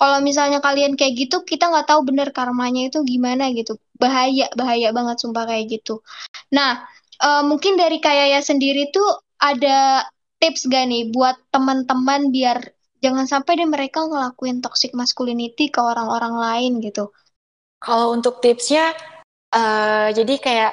kalau 0.00 0.18
misalnya 0.22 0.58
kalian 0.58 0.98
kayak 0.98 1.14
gitu 1.16 1.46
kita 1.46 1.70
nggak 1.70 1.86
tahu 1.90 2.02
bener 2.06 2.30
karmanya 2.34 2.90
itu 2.90 3.02
gimana 3.06 3.50
gitu 3.54 3.78
bahaya 3.98 4.50
bahaya 4.58 4.90
banget 4.90 5.16
sumpah 5.22 5.44
kayak 5.46 5.80
gitu 5.80 6.02
nah 6.50 6.86
uh, 7.22 7.42
mungkin 7.46 7.78
dari 7.78 7.98
kayaya 8.02 8.40
sendiri 8.42 8.90
tuh 8.90 9.22
ada 9.38 10.06
tips 10.38 10.66
gak 10.70 10.88
nih 10.90 11.10
buat 11.14 11.36
teman-teman 11.54 12.30
biar 12.34 12.58
jangan 13.04 13.28
sampai 13.28 13.60
deh 13.60 13.68
mereka 13.68 14.08
ngelakuin 14.08 14.64
toxic 14.64 14.96
masculinity 14.96 15.68
ke 15.68 15.80
orang-orang 15.84 16.34
lain 16.40 16.72
gitu. 16.80 17.12
Kalau 17.76 18.16
untuk 18.16 18.40
tipsnya, 18.40 18.96
uh, 19.52 20.08
jadi 20.08 20.34
kayak 20.40 20.72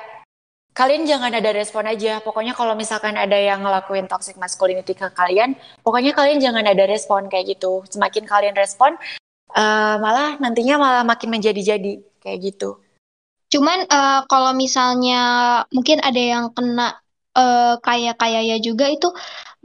kalian 0.72 1.04
jangan 1.04 1.36
ada 1.36 1.52
respon 1.52 1.84
aja. 1.92 2.24
Pokoknya 2.24 2.56
kalau 2.56 2.72
misalkan 2.80 3.20
ada 3.20 3.36
yang 3.36 3.60
ngelakuin 3.60 4.08
toxic 4.08 4.40
masculinity 4.40 4.96
ke 4.96 5.12
kalian, 5.12 5.60
pokoknya 5.84 6.16
kalian 6.16 6.40
jangan 6.40 6.64
ada 6.64 6.88
respon 6.88 7.28
kayak 7.28 7.60
gitu. 7.60 7.84
Semakin 7.92 8.24
kalian 8.24 8.56
respon, 8.56 8.96
uh, 9.52 9.96
malah 10.00 10.40
nantinya 10.40 10.80
malah 10.80 11.04
makin 11.04 11.36
menjadi-jadi 11.36 12.24
kayak 12.24 12.40
gitu. 12.40 12.80
Cuman 13.52 13.84
uh, 13.92 14.24
kalau 14.32 14.56
misalnya 14.56 15.22
mungkin 15.76 16.00
ada 16.00 16.22
yang 16.22 16.56
kena 16.56 16.96
uh, 17.36 17.76
kayak 17.84 18.16
kayak 18.16 18.44
ya 18.48 18.58
juga 18.64 18.88
itu 18.88 19.12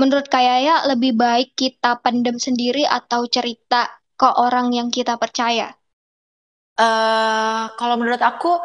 menurut 0.01 0.27
Kayaya 0.35 0.75
lebih 0.91 1.13
baik 1.17 1.49
kita 1.57 1.91
pendem 2.05 2.37
sendiri 2.47 2.85
atau 2.99 3.21
cerita 3.29 3.89
ke 4.21 4.29
orang 4.45 4.73
yang 4.79 4.89
kita 4.97 5.15
percaya? 5.23 5.69
Uh, 6.77 7.73
kalau 7.81 7.97
menurut 8.01 8.21
aku 8.21 8.61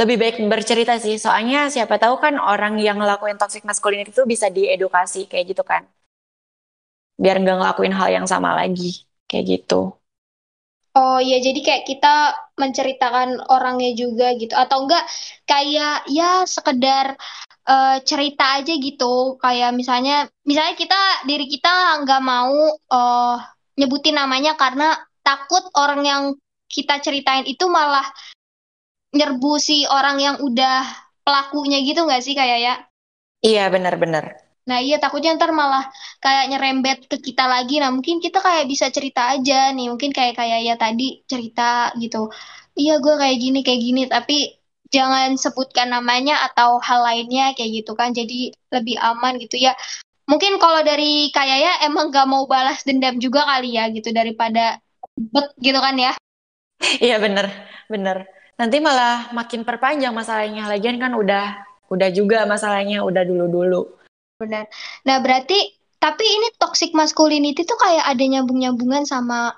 lebih 0.00 0.16
baik 0.22 0.36
bercerita 0.52 0.98
sih, 1.04 1.14
soalnya 1.24 1.58
siapa 1.74 1.94
tahu 2.02 2.14
kan 2.24 2.34
orang 2.52 2.74
yang 2.86 2.96
ngelakuin 2.98 3.38
toxic 3.38 3.62
masculinity 3.68 4.10
itu 4.14 4.24
bisa 4.32 4.46
diedukasi 4.50 5.30
kayak 5.30 5.44
gitu 5.54 5.62
kan, 5.62 5.82
biar 7.22 7.36
nggak 7.42 7.56
ngelakuin 7.58 7.94
hal 7.98 8.08
yang 8.16 8.26
sama 8.32 8.50
lagi 8.60 9.06
kayak 9.28 9.44
gitu. 9.52 9.74
Oh 10.92 11.16
iya, 11.16 11.40
jadi 11.40 11.56
kayak 11.64 11.84
kita 11.88 12.36
menceritakan 12.60 13.48
orangnya 13.48 13.96
juga 13.96 14.36
gitu, 14.36 14.52
atau 14.52 14.84
enggak 14.84 15.00
kayak 15.48 16.04
ya 16.12 16.44
sekedar 16.44 17.16
uh, 17.64 17.96
cerita 18.04 18.60
aja 18.60 18.76
gitu. 18.76 19.40
Kayak 19.40 19.72
misalnya 19.72 20.28
misalnya 20.44 20.76
kita 20.76 21.00
diri 21.24 21.48
kita 21.48 22.04
nggak 22.04 22.20
mau 22.20 22.76
uh, 22.92 23.36
nyebutin 23.80 24.20
namanya 24.20 24.52
karena 24.60 25.00
takut 25.24 25.64
orang 25.80 26.02
yang 26.04 26.22
kita 26.68 27.00
ceritain 27.00 27.48
itu 27.48 27.64
malah 27.72 28.04
nyerbu 29.12 29.60
si 29.60 29.84
orang 29.88 30.16
yang 30.20 30.36
udah 30.40 30.88
pelakunya 31.22 31.84
gitu 31.84 32.02
nggak 32.08 32.24
sih 32.24 32.34
kayak 32.34 32.58
ya 32.58 32.74
iya 33.44 33.68
benar-benar 33.68 34.40
Nah 34.62 34.78
iya 34.78 35.02
takutnya 35.02 35.34
ntar 35.34 35.50
malah 35.50 35.90
kayak 36.22 36.54
nyerembet 36.54 36.98
ke 37.10 37.18
kita 37.18 37.50
lagi. 37.50 37.82
Nah 37.82 37.90
mungkin 37.90 38.22
kita 38.22 38.38
kayak 38.38 38.70
bisa 38.70 38.86
cerita 38.94 39.34
aja 39.34 39.74
nih. 39.74 39.90
Mungkin 39.90 40.14
kayak 40.14 40.38
kayak 40.38 40.60
ya 40.62 40.74
tadi 40.78 41.26
cerita 41.26 41.90
gitu. 41.98 42.30
Iya 42.78 43.02
gue 43.02 43.14
kayak 43.18 43.36
gini 43.42 43.58
kayak 43.66 43.80
gini. 43.82 44.02
Tapi 44.06 44.38
jangan 44.92 45.34
sebutkan 45.34 45.90
namanya 45.90 46.46
atau 46.46 46.78
hal 46.78 47.02
lainnya 47.02 47.58
kayak 47.58 47.82
gitu 47.82 47.92
kan. 47.98 48.14
Jadi 48.14 48.54
lebih 48.70 48.96
aman 49.02 49.42
gitu 49.42 49.58
ya. 49.58 49.74
Mungkin 50.30 50.62
kalau 50.62 50.86
dari 50.86 51.34
kayaknya 51.34 51.82
emang 51.82 52.14
gak 52.14 52.30
mau 52.30 52.46
balas 52.46 52.86
dendam 52.86 53.18
juga 53.18 53.42
kali 53.42 53.74
ya 53.74 53.90
gitu. 53.90 54.14
Daripada 54.14 54.78
bet 55.18 55.50
gitu 55.58 55.78
kan 55.82 55.98
ya. 55.98 56.14
Iya 57.02 57.18
bener. 57.18 57.50
Bener. 57.90 58.30
Nanti 58.54 58.78
malah 58.78 59.34
makin 59.34 59.66
perpanjang 59.66 60.14
masalahnya. 60.14 60.70
Lagian 60.70 61.02
kan 61.02 61.18
udah 61.18 61.66
udah 61.90 62.08
juga 62.14 62.46
masalahnya. 62.46 63.02
Udah 63.02 63.26
dulu 63.26 63.50
dulu 63.50 64.01
benar 64.42 64.66
nah 65.06 65.22
berarti 65.22 65.58
tapi 66.02 66.26
ini 66.26 66.50
toxic 66.58 66.90
masculinity 66.98 67.62
tuh 67.62 67.78
kayak 67.78 68.02
ada 68.02 68.24
nyambung 68.26 68.58
nyambungan 68.58 69.06
sama 69.06 69.54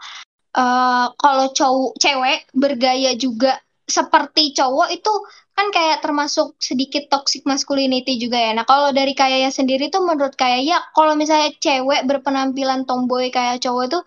uh, 0.52 1.06
kalau 1.16 1.46
cowok 1.56 1.96
cewek 1.96 2.44
bergaya 2.52 3.16
juga 3.16 3.56
seperti 3.84 4.56
cowok 4.56 4.88
itu 4.92 5.12
kan 5.54 5.70
kayak 5.70 6.02
termasuk 6.02 6.58
sedikit 6.58 7.06
toxic 7.06 7.46
masculinity 7.46 8.18
juga 8.18 8.40
ya. 8.40 8.50
Nah, 8.58 8.66
kalau 8.66 8.90
dari 8.90 9.14
kayaknya 9.14 9.54
sendiri 9.54 9.86
tuh 9.86 10.02
menurut 10.02 10.34
kayaknya 10.34 10.82
kalau 10.96 11.14
misalnya 11.14 11.54
cewek 11.62 12.02
berpenampilan 12.10 12.82
tomboy 12.88 13.30
kayak 13.30 13.62
cowok 13.62 13.84
itu 13.86 14.00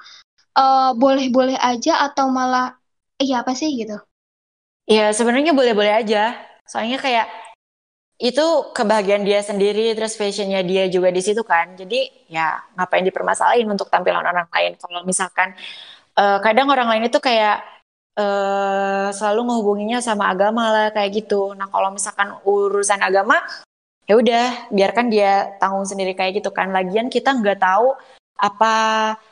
uh, 0.59 0.91
boleh-boleh 0.97 1.55
aja 1.55 2.03
atau 2.03 2.27
malah 2.27 2.75
iya 3.15 3.47
apa 3.47 3.55
sih 3.55 3.71
gitu? 3.79 3.95
Iya, 4.91 5.15
sebenarnya 5.15 5.55
boleh-boleh 5.55 6.03
aja. 6.03 6.35
Soalnya 6.67 6.99
kayak 6.99 7.31
itu 8.17 8.45
kebahagiaan 8.73 9.21
dia 9.21 9.45
sendiri, 9.45 9.93
terus 9.93 10.17
fashionnya 10.17 10.65
dia 10.65 10.89
juga 10.89 11.13
di 11.13 11.21
situ 11.21 11.45
kan. 11.45 11.77
Jadi 11.77 12.09
ya 12.33 12.57
ngapain 12.73 13.05
dipermasalahin 13.05 13.69
untuk 13.69 13.93
tampilan 13.93 14.25
orang 14.25 14.49
lain. 14.49 14.73
Kalau 14.81 15.05
misalkan 15.05 15.53
uh, 16.17 16.41
kadang 16.41 16.65
orang 16.73 16.89
lain 16.89 17.13
itu 17.13 17.21
kayak 17.21 17.61
uh, 18.17 19.13
selalu 19.13 19.53
menghubunginya 19.53 20.01
sama 20.01 20.33
agama 20.33 20.65
lah 20.73 20.87
kayak 20.89 21.13
gitu. 21.13 21.53
Nah 21.53 21.69
kalau 21.69 21.93
misalkan 21.93 22.33
urusan 22.41 22.97
agama 23.05 23.37
ya 24.09 24.17
udah 24.17 24.73
biarkan 24.73 25.13
dia 25.13 25.53
tanggung 25.61 25.85
sendiri 25.85 26.17
kayak 26.17 26.41
gitu 26.41 26.49
kan. 26.49 26.73
Lagian 26.73 27.13
kita 27.13 27.37
nggak 27.37 27.61
tahu 27.61 27.93
apa 28.37 28.73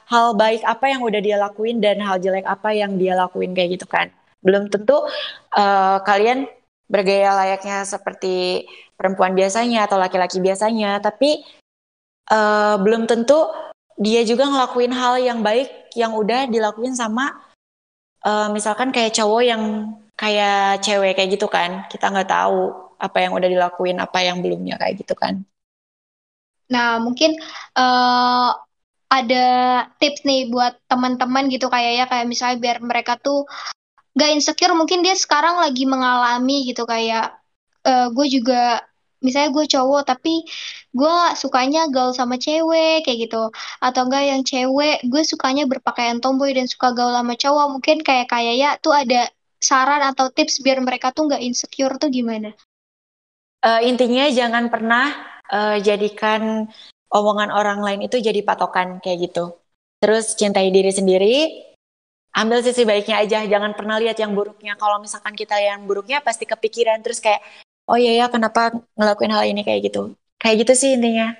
hal 0.09 0.37
baik 0.37 0.61
apa 0.61 0.85
yang 0.93 1.01
udah 1.01 1.21
dia 1.21 1.37
lakuin 1.41 1.81
dan 1.81 2.01
hal 2.01 2.21
jelek 2.21 2.45
apa 2.45 2.73
yang 2.73 3.01
dia 3.01 3.17
lakuin 3.17 3.57
kayak 3.57 3.81
gitu 3.81 3.89
kan. 3.89 4.13
Belum 4.45 4.69
tentu 4.69 5.09
uh, 5.57 5.97
kalian 6.05 6.45
bergaya 6.85 7.33
layaknya 7.33 7.85
seperti 7.85 8.65
perempuan 8.95 9.33
biasanya 9.33 9.89
atau 9.89 9.97
laki-laki 9.97 10.39
biasanya, 10.39 11.01
tapi 11.01 11.41
uh, 12.31 12.77
belum 12.79 13.09
tentu 13.09 13.49
dia 13.95 14.21
juga 14.27 14.47
ngelakuin 14.47 14.91
hal 14.91 15.19
yang 15.23 15.39
baik 15.39 15.95
yang 15.95 16.11
udah 16.13 16.51
dilakuin 16.51 16.91
sama 16.91 17.31
uh, 18.27 18.51
misalkan 18.51 18.91
kayak 18.91 19.15
cowok 19.15 19.41
yang 19.45 19.63
kayak 20.19 20.83
cewek 20.83 21.15
kayak 21.15 21.31
gitu 21.35 21.47
kan. 21.47 21.87
Kita 21.87 22.11
nggak 22.11 22.29
tahu 22.29 22.85
apa 22.99 23.17
yang 23.19 23.35
udah 23.35 23.49
dilakuin 23.51 23.97
apa 23.99 24.19
yang 24.23 24.39
belumnya 24.39 24.79
kayak 24.79 25.03
gitu 25.03 25.15
kan. 25.15 25.43
Nah 26.71 26.97
mungkin 26.97 27.37
uh, 27.77 28.49
ada 29.05 29.45
tips 30.01 30.25
nih 30.25 30.49
buat 30.49 30.75
teman-teman 30.89 31.47
gitu 31.53 31.69
kayak 31.69 31.93
ya 31.93 32.05
kayak 32.09 32.27
misalnya 32.27 32.57
biar 32.57 32.77
mereka 32.81 33.15
tuh 33.21 33.45
gak 34.15 34.31
insecure 34.31 34.73
mungkin 34.73 35.03
dia 35.03 35.13
sekarang 35.13 35.59
lagi 35.59 35.83
mengalami 35.83 36.71
gitu 36.71 36.87
kayak 36.87 37.35
uh, 37.83 38.07
gue 38.09 38.27
juga 38.31 38.79
misalnya 39.19 39.51
gue 39.51 39.65
cowok 39.67 40.01
tapi 40.05 40.45
gue 40.95 41.15
sukanya 41.35 41.91
gaul 41.91 42.15
sama 42.15 42.39
cewek 42.39 43.03
kayak 43.03 43.27
gitu 43.27 43.51
atau 43.83 44.01
enggak 44.07 44.23
yang 44.23 44.41
cewek 44.45 45.03
gue 45.03 45.23
sukanya 45.25 45.67
berpakaian 45.67 46.23
tomboy 46.23 46.53
dan 46.55 46.69
suka 46.69 46.93
gaul 46.93 47.11
sama 47.11 47.33
cowok 47.35 47.67
mungkin 47.75 47.97
kayak 48.05 48.31
kayak 48.31 48.55
ya 48.55 48.69
tuh 48.79 48.93
ada 48.95 49.27
saran 49.59 50.05
atau 50.05 50.29
tips 50.29 50.61
biar 50.61 50.77
mereka 50.79 51.09
tuh 51.09 51.25
nggak 51.25 51.41
insecure 51.41 51.97
tuh 51.97 52.13
gimana? 52.13 52.53
Uh, 53.65 53.81
intinya 53.81 54.29
jangan 54.29 54.69
pernah 54.69 55.09
uh, 55.49 55.81
jadikan 55.81 56.69
omongan 57.09 57.49
orang 57.49 57.81
lain 57.81 58.05
itu 58.05 58.21
jadi 58.21 58.45
patokan 58.45 59.01
kayak 59.01 59.31
gitu. 59.31 59.57
Terus 59.97 60.37
cintai 60.37 60.69
diri 60.69 60.93
sendiri, 60.93 61.35
ambil 62.35 62.59
sisi 62.59 62.83
baiknya 62.83 63.23
aja, 63.23 63.39
jangan 63.47 63.71
pernah 63.71 63.95
lihat 63.95 64.19
yang 64.19 64.35
buruknya. 64.35 64.75
Kalau 64.75 64.99
misalkan 64.99 65.31
kita 65.33 65.55
yang 65.55 65.87
buruknya 65.87 66.19
pasti 66.19 66.43
kepikiran 66.43 66.99
terus 66.99 67.23
kayak 67.23 67.39
oh 67.89 67.97
iya 67.97 68.11
ya 68.19 68.25
kenapa 68.33 68.73
ngelakuin 68.97 69.33
hal 69.33 69.45
ini 69.45 69.61
kayak 69.61 69.89
gitu 69.89 70.13
kayak 70.41 70.65
gitu 70.65 70.73
sih 70.73 70.91
intinya 70.97 71.33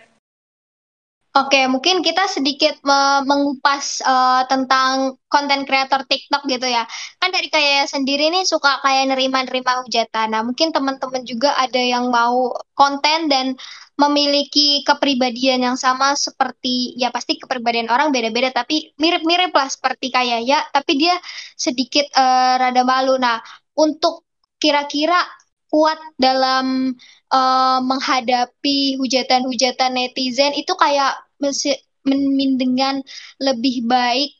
Oke, 1.35 1.67
mungkin 1.67 1.99
kita 1.99 2.31
sedikit 2.31 2.79
mengupas 3.27 3.99
uh, 4.07 4.47
tentang 4.47 5.19
konten 5.27 5.67
kreator 5.67 6.07
TikTok 6.07 6.47
gitu 6.47 6.63
ya. 6.63 6.87
Kan 7.19 7.35
dari 7.35 7.51
kayak 7.51 7.91
sendiri 7.91 8.31
nih 8.31 8.47
suka 8.47 8.79
kayak 8.79 9.11
nerima-nerima 9.11 9.83
hujatan. 9.83 10.31
Nah, 10.31 10.47
mungkin 10.47 10.71
teman-teman 10.71 11.27
juga 11.27 11.51
ada 11.59 11.75
yang 11.75 12.07
mau 12.07 12.55
konten 12.71 13.27
dan 13.27 13.51
memiliki 13.95 14.83
kepribadian 14.83 15.63
yang 15.63 15.77
sama 15.79 16.19
seperti 16.19 16.99
ya 16.99 17.15
pasti 17.15 17.39
kepribadian 17.39 17.87
orang 17.87 18.11
beda-beda 18.11 18.51
tapi 18.51 18.91
mirip-mirip 18.99 19.55
lah 19.55 19.71
seperti 19.71 20.11
kayak 20.11 20.43
ya, 20.43 20.59
tapi 20.75 20.99
dia 20.99 21.15
sedikit 21.55 22.03
uh, 22.15 22.59
rada 22.59 22.83
malu. 22.83 23.15
Nah, 23.15 23.39
untuk 23.79 24.27
kira-kira 24.59 25.15
kuat 25.71 25.99
dalam 26.19 26.91
uh, 27.31 27.79
menghadapi 27.83 28.99
hujatan-hujatan 28.99 29.91
netizen 29.95 30.51
itu 30.55 30.71
kayak 30.75 31.19
dengan 32.59 33.01
lebih 33.41 33.87
baik 33.87 34.31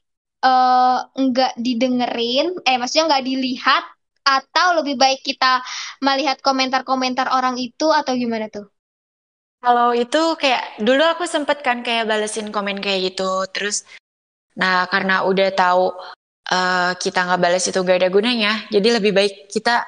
uh, 0.45 1.07
nggak 1.15 1.57
didengerin, 1.59 2.55
eh 2.67 2.77
maksudnya 2.77 3.15
nggak 3.15 3.25
dilihat 3.25 3.83
atau 4.25 4.67
lebih 4.81 4.97
baik 4.97 5.21
kita 5.21 5.61
melihat 6.01 6.41
komentar-komentar 6.41 7.29
orang 7.29 7.55
itu 7.61 7.89
atau 7.93 8.13
gimana 8.17 8.49
tuh? 8.49 8.74
Kalau 9.65 9.97
itu 9.97 10.21
kayak 10.37 10.77
dulu 10.77 11.01
aku 11.01 11.25
sempet 11.25 11.65
kan 11.65 11.81
kayak 11.81 12.05
balesin 12.05 12.53
komen 12.53 12.77
kayak 12.77 13.09
gitu, 13.09 13.49
terus 13.49 13.81
nah 14.53 14.85
karena 14.85 15.25
udah 15.25 15.49
tahu 15.57 15.89
uh, 16.53 16.93
kita 17.01 17.25
nggak 17.25 17.41
balas 17.41 17.65
itu 17.65 17.81
gak 17.81 17.97
ada 17.97 18.13
gunanya, 18.13 18.61
jadi 18.69 19.01
lebih 19.01 19.17
baik 19.17 19.49
kita 19.49 19.81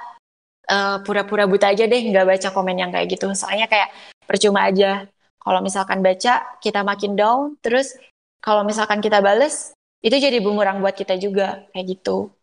pura 0.68 1.00
pura-pura 1.06 1.46
buta 1.46 1.72
aja 1.72 1.86
deh 1.86 2.02
nggak 2.10 2.26
baca 2.26 2.50
komen 2.50 2.82
yang 2.82 2.90
kayak 2.90 3.06
gitu, 3.14 3.30
soalnya 3.38 3.70
kayak 3.70 3.94
percuma 4.26 4.66
aja. 4.66 5.06
Kalau 5.38 5.62
misalkan 5.62 6.02
baca 6.02 6.58
kita 6.58 6.82
makin 6.82 7.14
down, 7.14 7.56
terus 7.62 7.94
kalau 8.42 8.66
misalkan 8.66 8.98
kita 8.98 9.22
bales 9.22 9.78
itu 10.02 10.18
jadi 10.18 10.42
bumerang 10.42 10.82
buat 10.82 10.98
kita 10.98 11.22
juga 11.22 11.70
kayak 11.72 11.86
gitu. 12.02 12.34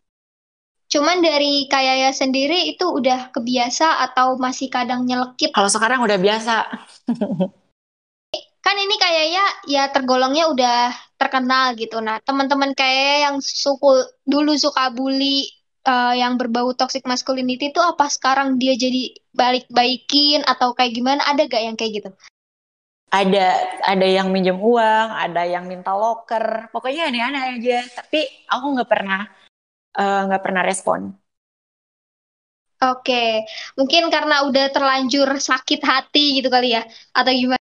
Cuman 0.94 1.26
dari 1.26 1.66
Kayaya 1.66 2.14
sendiri 2.14 2.70
itu 2.70 2.86
udah 2.86 3.34
kebiasa 3.34 3.98
atau 4.06 4.38
masih 4.38 4.70
kadang 4.70 5.02
nyelekit? 5.02 5.50
Kalau 5.50 5.66
sekarang 5.66 6.06
udah 6.06 6.14
biasa. 6.22 6.70
kan 8.64 8.76
ini 8.78 8.94
kayaknya 8.94 9.44
ya 9.66 9.90
tergolongnya 9.90 10.46
udah 10.54 10.94
terkenal 11.18 11.74
gitu. 11.74 11.98
Nah, 11.98 12.22
teman-teman 12.22 12.78
kayak 12.78 13.26
yang 13.26 13.36
suku 13.42 14.06
dulu 14.22 14.54
suka 14.54 14.94
bully 14.94 15.50
uh, 15.82 16.14
yang 16.14 16.38
berbau 16.38 16.70
toxic 16.78 17.02
masculinity 17.10 17.74
itu 17.74 17.82
apa 17.82 18.06
sekarang 18.06 18.62
dia 18.62 18.78
jadi 18.78 19.18
balik-baikin 19.34 20.46
atau 20.46 20.78
kayak 20.78 20.94
gimana? 20.94 21.26
Ada 21.26 21.50
gak 21.50 21.62
yang 21.74 21.74
kayak 21.74 21.92
gitu? 22.06 22.10
Ada, 23.10 23.46
ada 23.82 24.06
yang 24.06 24.30
minjem 24.30 24.62
uang, 24.62 25.08
ada 25.10 25.42
yang 25.42 25.66
minta 25.66 25.90
locker, 25.90 26.70
pokoknya 26.70 27.10
aneh-aneh 27.10 27.58
aja. 27.58 27.82
Tapi 27.98 28.46
aku 28.46 28.78
nggak 28.78 28.90
pernah 28.90 29.26
nggak 29.94 30.42
uh, 30.42 30.44
pernah 30.44 30.62
respon. 30.66 31.14
Oke, 32.84 33.48
mungkin 33.78 34.12
karena 34.12 34.44
udah 34.44 34.68
terlanjur 34.68 35.40
sakit 35.40 35.80
hati 35.80 36.36
gitu 36.42 36.52
kali 36.52 36.76
ya, 36.76 36.84
atau 37.16 37.32
gimana? 37.32 37.62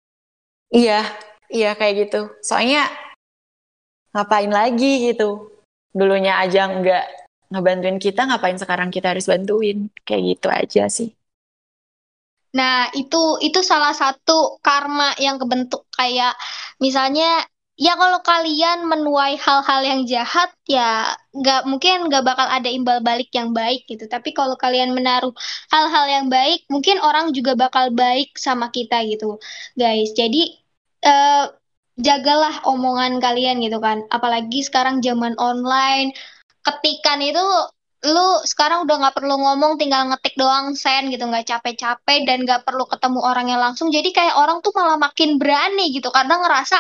Iya, 0.72 1.02
iya 1.52 1.76
kayak 1.76 2.08
gitu. 2.08 2.22
Soalnya 2.40 2.88
ngapain 4.16 4.54
lagi 4.54 5.12
gitu. 5.12 5.50
Dulunya 5.92 6.40
aja 6.40 6.70
nggak 6.70 7.06
ngebantuin 7.52 8.00
kita, 8.00 8.30
ngapain 8.30 8.56
sekarang 8.56 8.94
kita 8.94 9.12
harus 9.12 9.28
bantuin. 9.28 9.90
Kayak 10.06 10.24
gitu 10.38 10.48
aja 10.48 10.84
sih. 10.88 11.10
Nah, 12.50 12.90
itu 12.98 13.38
itu 13.46 13.60
salah 13.62 13.94
satu 13.94 14.58
karma 14.64 15.14
yang 15.22 15.38
kebentuk 15.38 15.86
kayak 15.94 16.34
misalnya 16.82 17.46
ya 17.80 17.96
kalau 17.96 18.20
kalian 18.20 18.84
menuai 18.84 19.40
hal-hal 19.40 19.82
yang 19.88 20.02
jahat 20.04 20.52
ya 20.68 21.16
nggak 21.32 21.64
mungkin 21.64 22.12
nggak 22.12 22.24
bakal 22.28 22.44
ada 22.44 22.68
imbal 22.68 23.00
balik 23.00 23.32
yang 23.32 23.56
baik 23.56 23.88
gitu. 23.88 24.04
Tapi 24.12 24.36
kalau 24.36 24.60
kalian 24.60 24.92
menaruh 24.92 25.32
hal-hal 25.72 26.06
yang 26.12 26.28
baik, 26.28 26.68
mungkin 26.68 27.00
orang 27.00 27.32
juga 27.32 27.56
bakal 27.56 27.96
baik 27.96 28.36
sama 28.36 28.68
kita 28.76 29.00
gitu, 29.08 29.40
guys. 29.80 30.12
Jadi 30.12 30.60
uh, 31.08 31.48
jagalah 31.96 32.68
omongan 32.68 33.24
kalian 33.24 33.64
gitu 33.64 33.80
kan. 33.80 34.04
Apalagi 34.12 34.60
sekarang 34.68 35.00
zaman 35.00 35.40
online, 35.40 36.12
ketikan 36.68 37.24
itu 37.24 37.42
lu 38.00 38.28
sekarang 38.48 38.88
udah 38.88 38.96
nggak 38.96 39.16
perlu 39.20 39.36
ngomong 39.36 39.76
tinggal 39.76 40.08
ngetik 40.08 40.36
doang 40.40 40.72
sen 40.72 41.12
gitu 41.12 41.28
nggak 41.28 41.44
capek-capek 41.44 42.24
dan 42.24 42.48
nggak 42.48 42.64
perlu 42.64 42.88
ketemu 42.88 43.20
orangnya 43.20 43.60
langsung 43.60 43.92
jadi 43.92 44.08
kayak 44.16 44.40
orang 44.40 44.64
tuh 44.64 44.72
malah 44.72 44.96
makin 44.96 45.36
berani 45.36 45.92
gitu 45.92 46.08
karena 46.08 46.40
ngerasa 46.40 46.80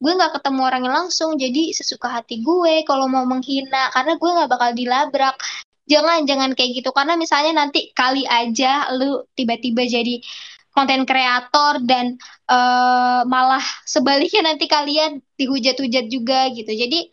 gue 0.00 0.12
nggak 0.16 0.40
ketemu 0.40 0.60
orangnya 0.64 0.92
langsung 1.04 1.36
jadi 1.36 1.76
sesuka 1.76 2.08
hati 2.08 2.40
gue 2.40 2.82
kalau 2.88 3.06
mau 3.06 3.28
menghina 3.28 3.92
karena 3.92 4.16
gue 4.16 4.30
nggak 4.32 4.50
bakal 4.50 4.70
dilabrak 4.72 5.36
jangan 5.84 6.24
jangan 6.24 6.50
kayak 6.56 6.80
gitu 6.80 6.90
karena 6.96 7.14
misalnya 7.20 7.52
nanti 7.66 7.92
kali 7.92 8.24
aja 8.24 8.88
lu 8.96 9.28
tiba-tiba 9.36 9.84
jadi 9.84 10.24
konten 10.70 11.02
kreator 11.04 11.82
dan 11.82 12.16
uh, 12.48 13.26
malah 13.26 13.62
sebaliknya 13.84 14.54
nanti 14.54 14.70
kalian 14.70 15.20
dihujat-hujat 15.36 16.06
juga 16.08 16.48
gitu 16.54 16.70
jadi 16.72 17.10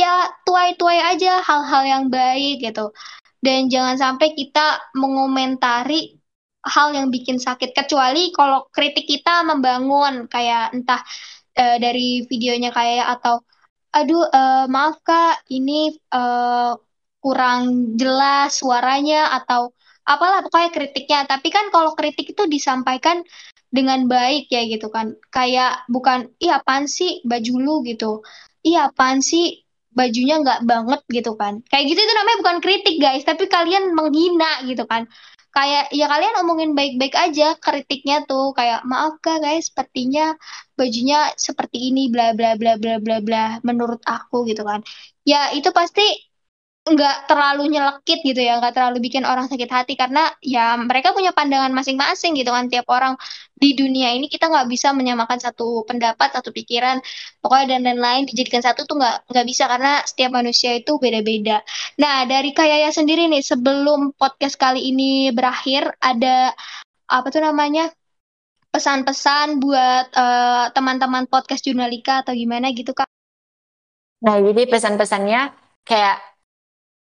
ya 0.00 0.32
tuai-tuai 0.48 0.98
aja 1.12 1.44
hal-hal 1.44 1.82
yang 1.84 2.04
baik 2.08 2.64
gitu. 2.64 2.96
Dan 3.40 3.68
jangan 3.72 3.96
sampai 3.96 4.32
kita 4.36 4.80
mengomentari 4.96 6.16
hal 6.60 6.92
yang 6.92 7.08
bikin 7.08 7.40
sakit 7.40 7.72
kecuali 7.72 8.32
kalau 8.36 8.68
kritik 8.68 9.08
kita 9.08 9.40
membangun 9.48 10.28
kayak 10.28 10.76
entah 10.76 11.00
e, 11.60 11.66
dari 11.84 12.08
videonya 12.24 12.70
kayak 12.72 13.06
atau 13.20 13.44
aduh 13.92 14.24
e, 14.32 14.42
maaf 14.72 14.96
Kak 15.04 15.44
ini 15.52 15.92
e, 15.92 16.22
kurang 17.20 17.62
jelas 18.00 18.56
suaranya 18.56 19.36
atau 19.36 19.76
apalah 20.08 20.40
pokoknya 20.40 20.70
kritiknya 20.72 21.18
tapi 21.28 21.52
kan 21.52 21.68
kalau 21.68 21.92
kritik 21.92 22.32
itu 22.32 22.48
disampaikan 22.48 23.20
dengan 23.70 24.08
baik 24.08 24.48
ya 24.50 24.64
gitu 24.66 24.88
kan 24.90 25.14
kayak 25.30 25.84
bukan 25.86 26.32
iya 26.42 26.58
apaan 26.58 26.88
sih 26.90 27.22
baju 27.22 27.54
lu 27.60 27.74
gitu 27.86 28.24
iya 28.66 28.90
apaan 28.90 29.20
sih 29.22 29.62
bajunya 29.90 30.38
nggak 30.42 30.60
banget 30.66 31.00
gitu 31.10 31.34
kan. 31.34 31.60
Kayak 31.66 31.84
gitu 31.90 32.00
itu 32.00 32.14
namanya 32.14 32.38
bukan 32.46 32.58
kritik 32.62 32.96
guys, 33.02 33.26
tapi 33.26 33.50
kalian 33.50 33.92
menghina 33.94 34.62
gitu 34.66 34.86
kan. 34.86 35.10
Kayak 35.50 35.90
ya 35.90 36.06
kalian 36.06 36.34
omongin 36.46 36.70
baik-baik 36.78 37.14
aja 37.18 37.58
kritiknya 37.58 38.22
tuh 38.30 38.54
kayak 38.58 38.86
maaf 38.86 39.18
kak 39.24 39.42
guys, 39.42 39.66
sepertinya 39.68 40.38
bajunya 40.78 41.34
seperti 41.34 41.90
ini 41.90 42.06
bla 42.12 42.32
bla 42.38 42.54
bla 42.60 42.78
bla 42.78 43.02
bla 43.02 43.16
bla 43.26 43.44
menurut 43.66 44.00
aku 44.06 44.46
gitu 44.46 44.62
kan. 44.62 44.80
Ya 45.26 45.50
itu 45.50 45.68
pasti 45.74 46.29
nggak 46.80 47.28
terlalu 47.28 47.76
nyelekit 47.76 48.24
gitu 48.24 48.40
ya, 48.40 48.56
nggak 48.56 48.72
terlalu 48.72 49.04
bikin 49.04 49.28
orang 49.28 49.52
sakit 49.52 49.68
hati 49.68 49.94
karena 50.00 50.32
ya 50.40 50.80
mereka 50.80 51.12
punya 51.12 51.30
pandangan 51.36 51.70
masing-masing 51.76 52.32
gitu 52.40 52.48
kan. 52.48 52.72
Tiap 52.72 52.88
orang 52.88 53.20
di 53.52 53.76
dunia 53.76 54.16
ini 54.16 54.32
kita 54.32 54.48
nggak 54.48 54.64
bisa 54.64 54.96
menyamakan 54.96 55.36
satu 55.36 55.84
pendapat, 55.84 56.32
satu 56.32 56.50
pikiran, 56.56 57.04
pokoknya 57.44 57.76
dan 57.76 57.80
lain-lain 57.84 58.24
dijadikan 58.24 58.64
satu 58.64 58.88
tuh 58.88 58.96
nggak 58.96 59.28
nggak 59.28 59.46
bisa 59.46 59.68
karena 59.68 60.00
setiap 60.08 60.30
manusia 60.32 60.72
itu 60.72 60.96
beda-beda. 60.96 61.60
Nah 62.00 62.24
dari 62.24 62.56
Kayaya 62.56 62.88
sendiri 62.88 63.28
nih 63.28 63.44
sebelum 63.44 64.16
podcast 64.16 64.56
kali 64.56 64.88
ini 64.88 65.28
berakhir 65.36 65.92
ada 66.00 66.56
apa 67.12 67.26
tuh 67.28 67.44
namanya 67.44 67.92
pesan-pesan 68.72 69.60
buat 69.60 70.06
uh, 70.14 70.72
teman-teman 70.72 71.28
podcast 71.28 71.60
Jurnalika 71.66 72.24
atau 72.24 72.32
gimana 72.32 72.72
gitu 72.72 72.96
kak? 72.96 73.10
Nah 74.24 74.40
jadi 74.40 74.64
pesan-pesannya 74.64 75.52
kayak 75.84 76.29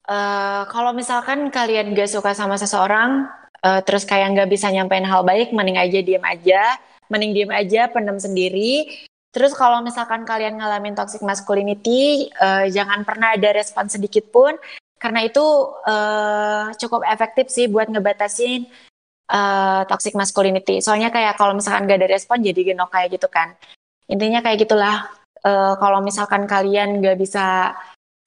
Uh, 0.03 0.67
kalau 0.67 0.91
misalkan 0.91 1.47
kalian 1.47 1.95
gak 1.95 2.11
suka 2.11 2.35
sama 2.35 2.59
seseorang, 2.59 3.31
uh, 3.63 3.79
terus 3.87 4.03
kayak 4.03 4.35
nggak 4.35 4.51
bisa 4.51 4.67
nyampein 4.67 5.07
hal 5.07 5.23
baik, 5.23 5.55
mending 5.55 5.79
aja 5.79 5.99
diem 6.03 6.23
aja, 6.27 6.75
mending 7.07 7.31
diem 7.31 7.51
aja, 7.55 7.87
pendam 7.87 8.19
sendiri. 8.19 9.07
Terus 9.33 9.55
kalau 9.55 9.81
misalkan 9.81 10.27
kalian 10.27 10.59
ngalamin 10.59 10.93
toxic 10.93 11.23
masculinity, 11.23 12.29
uh, 12.37 12.67
jangan 12.67 13.07
pernah 13.07 13.33
ada 13.33 13.49
respon 13.55 13.87
sedikit 13.87 14.27
pun, 14.29 14.53
karena 14.99 15.25
itu 15.25 15.43
uh, 15.87 16.69
cukup 16.77 17.01
efektif 17.07 17.49
sih 17.49 17.71
buat 17.71 17.89
ngebatasin 17.89 18.67
uh, 19.31 19.87
toxic 19.89 20.13
masculinity. 20.13 20.83
Soalnya 20.83 21.09
kayak 21.09 21.39
kalau 21.39 21.55
misalkan 21.55 21.87
gak 21.87 22.03
ada 22.03 22.11
respon, 22.11 22.43
jadi 22.43 22.75
genok 22.75 22.91
kayak 22.91 23.15
gitu 23.15 23.27
kan. 23.31 23.55
Intinya 24.11 24.43
kayak 24.43 24.67
gitulah. 24.67 25.07
Uh, 25.43 25.75
kalau 25.75 25.99
misalkan 25.99 26.47
kalian 26.47 27.03
gak 27.03 27.19
bisa 27.19 27.75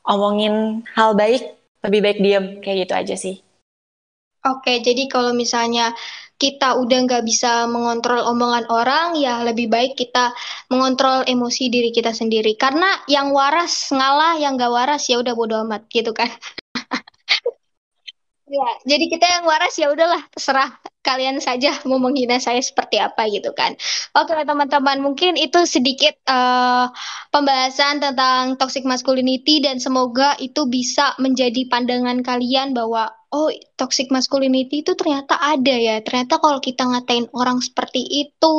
omongin 0.04 0.84
hal 0.92 1.16
baik, 1.16 1.55
lebih 1.86 2.00
baik 2.02 2.18
diem 2.18 2.46
kayak 2.60 2.76
gitu 2.84 2.94
aja 2.94 3.14
sih. 3.14 3.36
Oke, 4.46 4.78
jadi 4.78 5.10
kalau 5.10 5.34
misalnya 5.34 5.90
kita 6.36 6.76
udah 6.78 6.98
nggak 7.08 7.24
bisa 7.26 7.66
mengontrol 7.66 8.22
omongan 8.30 8.68
orang, 8.70 9.18
ya 9.18 9.42
lebih 9.42 9.66
baik 9.66 9.98
kita 9.98 10.30
mengontrol 10.70 11.26
emosi 11.26 11.66
diri 11.72 11.90
kita 11.90 12.14
sendiri. 12.14 12.54
Karena 12.54 12.86
yang 13.10 13.34
waras 13.34 13.90
ngalah, 13.90 14.38
yang 14.38 14.54
nggak 14.54 14.70
waras 14.70 15.02
ya 15.10 15.18
udah 15.18 15.34
bodo 15.34 15.58
amat 15.66 15.88
gitu 15.90 16.14
kan. 16.14 16.30
ya, 18.54 18.68
jadi 18.86 19.04
kita 19.10 19.26
yang 19.26 19.44
waras 19.48 19.74
ya 19.74 19.90
udahlah 19.90 20.22
terserah 20.30 20.70
kalian 21.06 21.38
saja 21.38 21.78
mau 21.86 22.02
menghina 22.02 22.42
saya 22.42 22.58
seperti 22.58 22.98
apa 22.98 23.30
gitu 23.30 23.54
kan. 23.54 23.78
Oke 24.18 24.34
teman-teman, 24.34 24.98
mungkin 24.98 25.38
itu 25.38 25.62
sedikit 25.70 26.18
uh, 26.26 26.90
pembahasan 27.30 28.02
tentang 28.02 28.58
toxic 28.58 28.82
masculinity 28.82 29.62
dan 29.62 29.78
semoga 29.78 30.34
itu 30.42 30.66
bisa 30.66 31.14
menjadi 31.22 31.70
pandangan 31.70 32.26
kalian 32.26 32.74
bahwa 32.74 33.14
oh 33.36 33.50
toxic 33.76 34.08
masculinity 34.08 34.80
itu 34.80 34.96
ternyata 34.96 35.36
ada 35.36 35.74
ya. 35.76 36.00
Ternyata 36.00 36.40
kalau 36.40 36.58
kita 36.62 36.88
ngatain 36.88 37.28
orang 37.36 37.60
seperti 37.60 38.00
itu, 38.00 38.54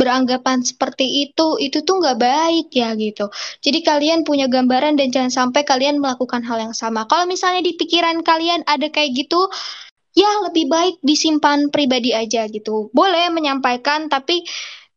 beranggapan 0.00 0.64
seperti 0.64 1.28
itu, 1.28 1.60
itu 1.60 1.84
tuh 1.84 2.00
nggak 2.00 2.18
baik 2.18 2.68
ya 2.72 2.96
gitu. 2.96 3.28
Jadi 3.60 3.84
kalian 3.84 4.24
punya 4.24 4.48
gambaran 4.48 4.96
dan 4.96 5.12
jangan 5.12 5.32
sampai 5.32 5.68
kalian 5.68 6.00
melakukan 6.00 6.40
hal 6.46 6.56
yang 6.56 6.74
sama. 6.76 7.04
Kalau 7.04 7.28
misalnya 7.28 7.60
di 7.60 7.76
pikiran 7.76 8.24
kalian 8.24 8.64
ada 8.64 8.88
kayak 8.88 9.12
gitu, 9.12 9.50
ya 10.14 10.30
lebih 10.46 10.70
baik 10.70 10.94
disimpan 11.02 11.68
pribadi 11.74 12.14
aja 12.14 12.46
gitu. 12.48 12.88
Boleh 12.94 13.28
menyampaikan 13.34 14.06
tapi 14.06 14.46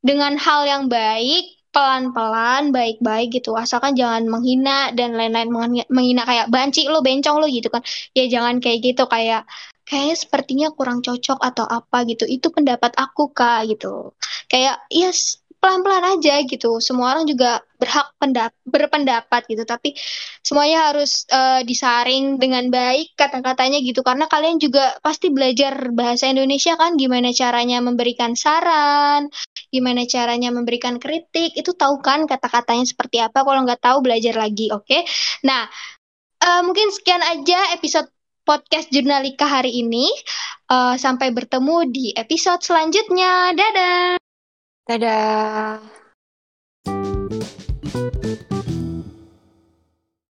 dengan 0.02 0.38
hal 0.38 0.64
yang 0.70 0.84
baik, 0.88 1.58
pelan-pelan, 1.74 2.70
baik-baik 2.72 3.42
gitu. 3.42 3.58
Asalkan 3.58 3.98
jangan 3.98 4.30
menghina 4.30 4.94
dan 4.94 5.18
lain-lain 5.18 5.50
menghina 5.90 6.24
kayak 6.24 6.48
banci 6.54 6.88
lo, 6.88 7.02
bencong 7.02 7.38
lo 7.42 7.50
gitu 7.50 7.68
kan. 7.74 7.82
Ya 8.14 8.30
jangan 8.30 8.62
kayak 8.64 8.80
gitu 8.86 9.04
kayak 9.10 9.46
kayaknya 9.90 10.16
sepertinya 10.20 10.68
kurang 10.78 11.02
cocok 11.02 11.40
atau 11.42 11.66
apa 11.66 12.06
gitu. 12.10 12.24
Itu 12.30 12.54
pendapat 12.54 12.94
aku 12.98 13.34
Kak 13.34 13.68
gitu. 13.74 14.14
Kayak 14.48 14.86
yes 14.94 15.42
pelan-pelan 15.58 16.18
aja 16.18 16.42
gitu. 16.46 16.78
Semua 16.80 17.18
orang 17.18 17.26
juga 17.26 17.62
berhak 17.78 18.10
pendap 18.18 18.52
berpendapat 18.66 19.46
gitu, 19.50 19.64
tapi 19.66 19.94
semuanya 20.42 20.90
harus 20.90 21.30
uh, 21.30 21.62
disaring 21.62 22.42
dengan 22.42 22.74
baik 22.74 23.14
kata-katanya 23.14 23.78
gitu 23.86 24.02
karena 24.02 24.26
kalian 24.26 24.58
juga 24.58 24.98
pasti 25.06 25.30
belajar 25.30 25.94
bahasa 25.94 26.26
Indonesia 26.30 26.74
kan 26.74 26.98
gimana 26.98 27.30
caranya 27.34 27.78
memberikan 27.82 28.34
saran, 28.34 29.30
gimana 29.70 30.10
caranya 30.10 30.50
memberikan 30.50 30.98
kritik, 30.98 31.54
itu 31.54 31.72
tahu 31.78 32.02
kan 32.02 32.26
kata-katanya 32.26 32.86
seperti 32.90 33.22
apa. 33.22 33.46
Kalau 33.46 33.62
nggak 33.66 33.82
tahu 33.82 33.98
belajar 34.02 34.34
lagi, 34.34 34.74
oke? 34.74 34.86
Okay? 34.90 35.06
Nah, 35.46 35.70
uh, 36.42 36.62
mungkin 36.66 36.90
sekian 36.90 37.22
aja 37.22 37.78
episode 37.78 38.10
podcast 38.48 38.88
Jurnalika 38.90 39.44
hari 39.44 39.84
ini. 39.84 40.08
Uh, 40.68 41.00
sampai 41.00 41.32
bertemu 41.32 41.88
di 41.92 42.06
episode 42.16 42.64
selanjutnya. 42.64 43.56
Dadah. 43.56 44.17
Dadah. 44.88 45.97